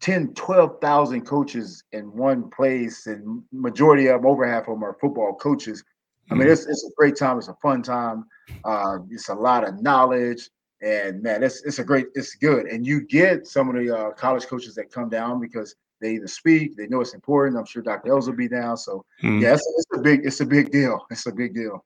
[0.00, 4.96] 10, 12,000 coaches in one place, and majority of them, over half of them are
[5.00, 5.82] football coaches.
[6.30, 6.52] I mean, mm-hmm.
[6.52, 7.38] it's, it's a great time.
[7.38, 8.24] It's a fun time.
[8.64, 10.48] Uh, it's a lot of knowledge,
[10.82, 12.66] and man, it's it's a great, it's good.
[12.66, 16.26] And you get some of the uh, college coaches that come down because they either
[16.26, 17.58] speak, they know it's important.
[17.58, 18.10] I'm sure Dr.
[18.10, 18.76] Ells will be down.
[18.76, 19.40] So mm-hmm.
[19.40, 21.06] yeah, it's, it's, a big, it's a big deal.
[21.10, 21.84] It's a big deal.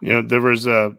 [0.00, 0.96] You know, there was a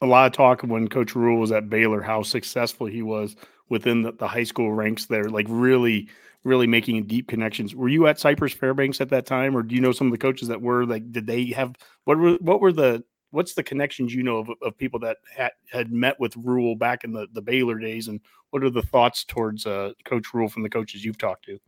[0.00, 3.36] a lot of talk when Coach Rhule was at Baylor, how successful he was
[3.68, 6.08] within the, the high school ranks there, like really,
[6.44, 7.74] really making deep connections.
[7.74, 10.18] Were you at Cypress Fairbanks at that time, or do you know some of the
[10.18, 11.10] coaches that were like?
[11.12, 11.74] Did they have
[12.04, 15.52] what were what were the what's the connections you know of, of people that had,
[15.70, 18.20] had met with Rhule back in the, the Baylor days, and
[18.50, 21.58] what are the thoughts towards uh, Coach Rhule from the coaches you've talked to?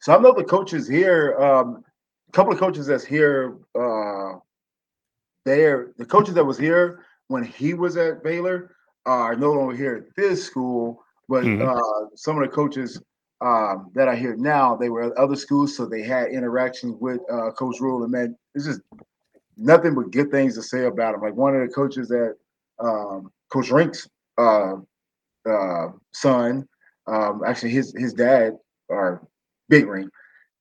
[0.00, 1.36] So I know the coaches here.
[1.38, 1.84] Um,
[2.28, 3.56] a couple of coaches that's here.
[3.74, 4.38] Uh,
[5.44, 8.74] there, the coaches that was here when he was at Baylor
[9.06, 11.02] are no longer here at this school.
[11.28, 11.68] But mm-hmm.
[11.68, 13.00] uh, some of the coaches
[13.40, 17.20] um, that are here now, they were at other schools, so they had interactions with
[17.30, 18.80] uh, Coach Rhule, and man, it's just
[19.56, 21.20] nothing but good things to say about him.
[21.20, 22.34] Like one of the coaches that
[22.80, 24.76] um, Coach Rink's uh,
[25.48, 26.66] uh, son,
[27.06, 28.54] um, actually his his dad,
[28.88, 29.26] or
[29.68, 30.08] Big ring.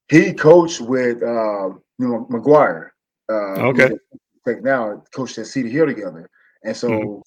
[0.10, 2.90] he coached with uh, you know McGuire.
[3.30, 3.90] Uh, okay.
[4.46, 6.30] Like now, coached at Cedar Hill together,
[6.64, 7.20] and so mm-hmm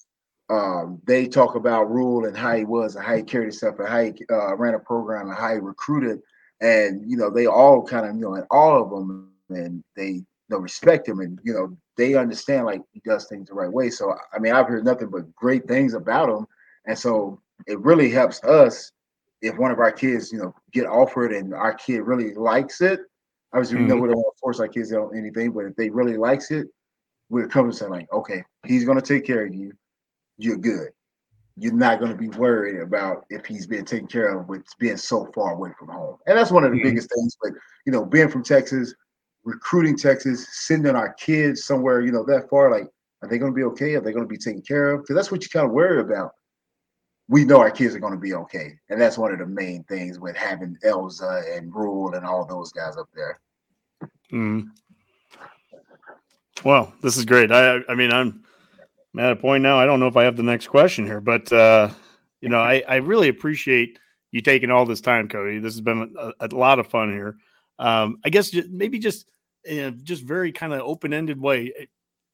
[0.51, 3.87] um, they talk about Rhule and how he was and how he carried himself and
[3.87, 6.19] how he uh, ran a program and how he recruited.
[6.59, 10.09] And, you know, they all kind of, you know, and all of them, and they
[10.09, 13.71] you know, respect him and, you know, they understand like he does things the right
[13.71, 13.89] way.
[13.89, 16.45] So, I mean, I've heard nothing but great things about him.
[16.85, 18.91] And so it really helps us
[19.41, 22.99] if one of our kids, you know, get offered and our kid really likes it.
[23.53, 23.83] Obviously, mm-hmm.
[23.83, 24.03] we know mm-hmm.
[24.03, 26.67] we don't want to force our kids on anything, but if they really likes it,
[27.29, 29.71] we're coming to say like, okay, he's going to take care of you
[30.43, 30.89] you're good.
[31.57, 34.97] You're not going to be worried about if he's being taken care of with being
[34.97, 36.17] so far away from home.
[36.25, 36.87] And that's one of the mm-hmm.
[36.87, 37.37] biggest things.
[37.41, 37.51] But
[37.85, 38.93] you know, being from Texas,
[39.43, 42.87] recruiting Texas, sending our kids somewhere, you know, that far, like,
[43.21, 43.95] are they going to be okay?
[43.95, 45.01] Are they going to be taken care of?
[45.01, 46.31] Because that's what you kind of worry about.
[47.31, 49.85] We know our kids are going to be okay, and that's one of the main
[49.85, 53.39] things with having Elza and Rhule and all those guys up there.
[54.33, 54.67] Mm.
[56.65, 57.49] Well, this is great.
[57.49, 58.43] I, I mean, I'm
[59.17, 59.79] at a point now.
[59.79, 61.91] I don't know if I have the next question here, but uh,
[62.41, 63.97] you know, I, I really appreciate
[64.31, 65.59] you taking all this time, Cody.
[65.59, 67.37] This has been a, a lot of fun here.
[67.79, 69.31] Um, I guess maybe just
[69.63, 71.87] in a just very kind of open ended way.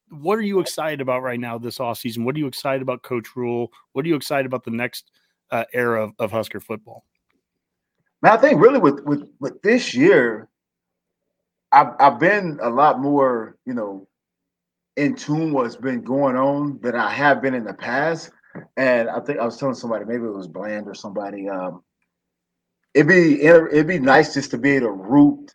[0.09, 2.23] What are you excited about right now this off season?
[2.23, 3.71] What are you excited about, Coach Rhule?
[3.91, 5.11] What are you excited about the next
[5.51, 7.03] uh, era of, of Husker football?
[8.21, 10.49] Man, I think really with with with this year,
[11.71, 14.07] I've I've been a lot more, you know,
[14.95, 18.31] in tune with what's been going on that I have been in the past.
[18.75, 21.47] And I think I was telling somebody, maybe it was Bland or somebody.
[21.47, 21.83] Um,
[22.93, 25.53] it'd be it'd be nice just to be able to root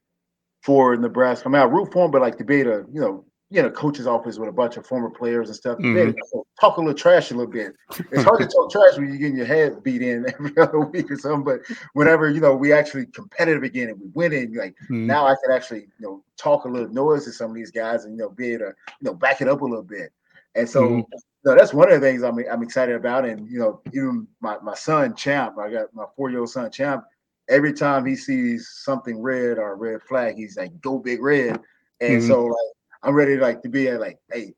[0.62, 1.48] for Nebraska.
[1.48, 3.60] I mean, I root for them, but like to be able to, you know, you
[3.60, 5.76] know, coach's office with a bunch of former players and stuff.
[5.78, 6.18] Mm-hmm.
[6.58, 7.74] Talk a little trash a little bit.
[8.10, 11.10] It's hard to talk trash when you're getting your head beat in every other week
[11.10, 11.44] or something.
[11.44, 15.06] But whenever you know we actually competitive again and we win it, like mm-hmm.
[15.06, 18.04] now I can actually you know talk a little noise to some of these guys
[18.04, 20.12] and you know be able to you know back it up a little bit.
[20.54, 20.96] And so mm-hmm.
[20.96, 21.04] you
[21.44, 23.26] know, that's one of the things I'm I'm excited about.
[23.26, 26.70] And you know, even my my son Champ, I got my four year old son
[26.70, 27.04] Champ.
[27.50, 31.60] Every time he sees something red or a red flag, he's like, "Go big red!"
[32.00, 32.28] And mm-hmm.
[32.28, 32.72] so like
[33.02, 34.54] I'm ready like to be like, hey,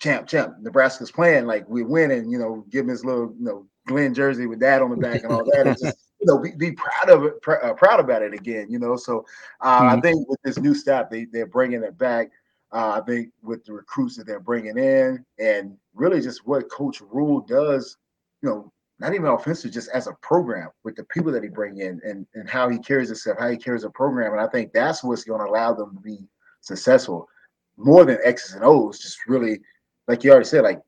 [0.00, 3.44] champ, champ, Nebraska's playing, like we win and you know, give him his little, you
[3.44, 5.66] know, Glenn jersey with dad on the back and all that.
[5.66, 8.66] And just, you know, be, be proud of it, pr- uh, proud about it again,
[8.70, 8.96] you know.
[8.96, 9.24] So
[9.60, 9.98] uh, mm-hmm.
[9.98, 12.30] I think with this new staff, they they're bringing it back.
[12.72, 17.00] Uh, I think with the recruits that they're bringing in, and really just what Coach
[17.00, 17.98] Rhule does,
[18.40, 21.78] you know, not even offensive, just as a program with the people that he bring
[21.78, 24.72] in and and how he carries himself, how he carries a program, and I think
[24.72, 26.28] that's what's going to allow them to be
[26.60, 27.28] successful
[27.76, 29.60] more than X's and O's, just really,
[30.08, 30.80] like you already said, like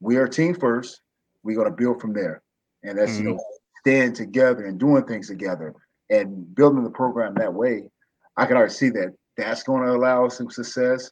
[0.00, 1.00] we are a team first.
[1.42, 2.42] We're gonna build from there,
[2.82, 3.28] and that's mm-hmm.
[3.28, 3.44] you know
[3.80, 5.74] staying together and doing things together
[6.10, 7.84] and building the program that way.
[8.36, 11.10] I can already see that that's going to allow us some success,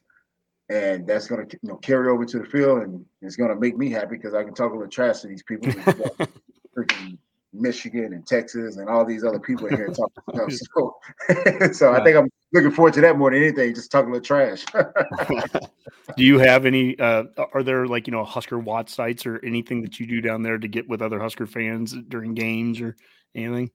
[0.69, 3.59] and that's going to you know carry over to the field, and it's going to
[3.59, 5.71] make me happy because I can talk a little trash to these people.
[6.77, 7.17] freaking
[7.59, 10.95] Michigan and Texas and all these other people here talking stuff.
[11.29, 13.73] So, so I think I'm looking forward to that more than anything.
[13.73, 14.65] Just talking a little trash.
[16.17, 16.97] do you have any?
[16.99, 20.43] Uh, are there like you know Husker Watch sites or anything that you do down
[20.43, 22.95] there to get with other Husker fans during games or
[23.35, 23.71] anything?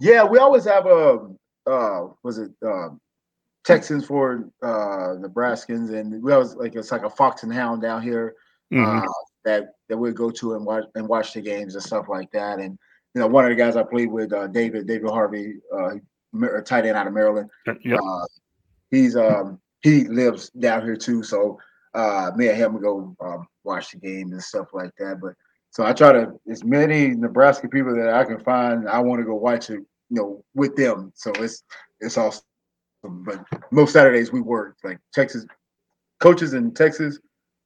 [0.00, 1.30] Yeah, we always have a
[1.66, 2.88] uh, was it uh,
[3.64, 8.02] Texans for uh, Nebraskans, and we always like it's like a fox and hound down
[8.02, 8.34] here
[8.72, 8.98] mm-hmm.
[8.98, 9.12] uh,
[9.44, 12.58] that that we go to and watch and watch the games and stuff like that.
[12.58, 12.78] And
[13.14, 15.94] you know, one of the guys I played with, uh, David David Harvey, uh,
[16.64, 17.48] tight end out of Maryland.
[17.66, 18.00] Yep.
[18.00, 18.26] Uh,
[18.90, 21.58] he's um, he lives down here too, so
[21.94, 25.20] uh, me and him go um, watch the game and stuff like that.
[25.20, 25.34] But
[25.70, 28.88] so I try to as many Nebraska people that I can find.
[28.88, 31.12] I want to go watch it, you know, with them.
[31.14, 31.62] So it's
[32.00, 32.42] it's awesome.
[33.02, 35.46] But most Saturdays we work like Texas
[36.20, 37.18] coaches in Texas.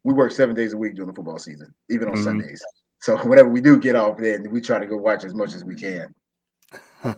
[0.04, 2.24] We work seven days a week during the football season, even on mm-hmm.
[2.24, 2.62] Sundays.
[3.00, 5.64] So whenever we do get off, then we try to go watch as much as
[5.64, 6.14] we can.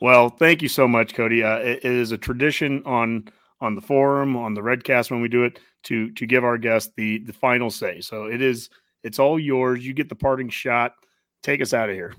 [0.00, 1.42] well, thank you so much, Cody.
[1.42, 3.28] Uh, it, it is a tradition on
[3.60, 6.92] on the forum on the Redcast when we do it to to give our guests
[6.96, 8.00] the the final say.
[8.00, 8.70] So it is
[9.02, 9.86] it's all yours.
[9.86, 10.94] You get the parting shot.
[11.42, 12.14] Take us out of here.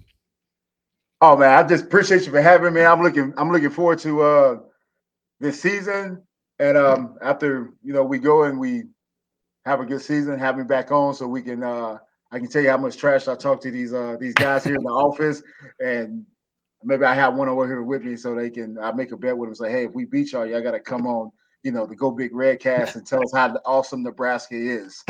[1.22, 2.84] Oh man, I just appreciate you for having me.
[2.84, 4.60] I'm looking I'm looking forward to uh
[5.40, 6.22] this season.
[6.60, 8.84] And um after you know we go and we
[9.66, 11.98] have a good season, have me back on so we can uh
[12.34, 14.76] I can tell you how much trash I talk to these uh these guys here
[14.76, 15.44] in the office,
[15.80, 16.26] and
[16.84, 19.38] maybe I have one over here with me so they can I make a bet
[19.38, 19.56] with them.
[19.56, 21.32] Say, hey, if we beat y'all, y'all got to come on.
[21.62, 25.02] You know, the Go Big Red cast and tell us how awesome Nebraska is.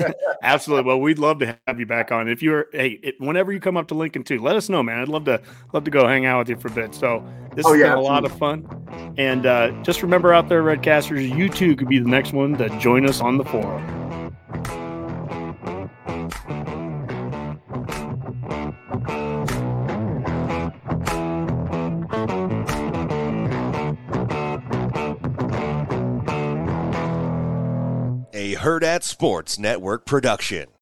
[0.42, 0.86] Absolutely.
[0.86, 2.28] Well, we'd love to have you back on.
[2.30, 5.00] If you're, hey, it, whenever you come up to Lincoln too, let us know, man.
[5.00, 5.42] I'd love to
[5.74, 6.94] love to go hang out with you for a bit.
[6.94, 7.22] So
[7.54, 8.08] this oh, has yeah, been a absolutely.
[8.08, 9.14] lot of fun.
[9.18, 12.70] And uh, just remember out there, Redcasters, you too could be the next one to
[12.78, 13.97] join us on the forum.
[28.68, 30.77] Hurrdat Sports Network production.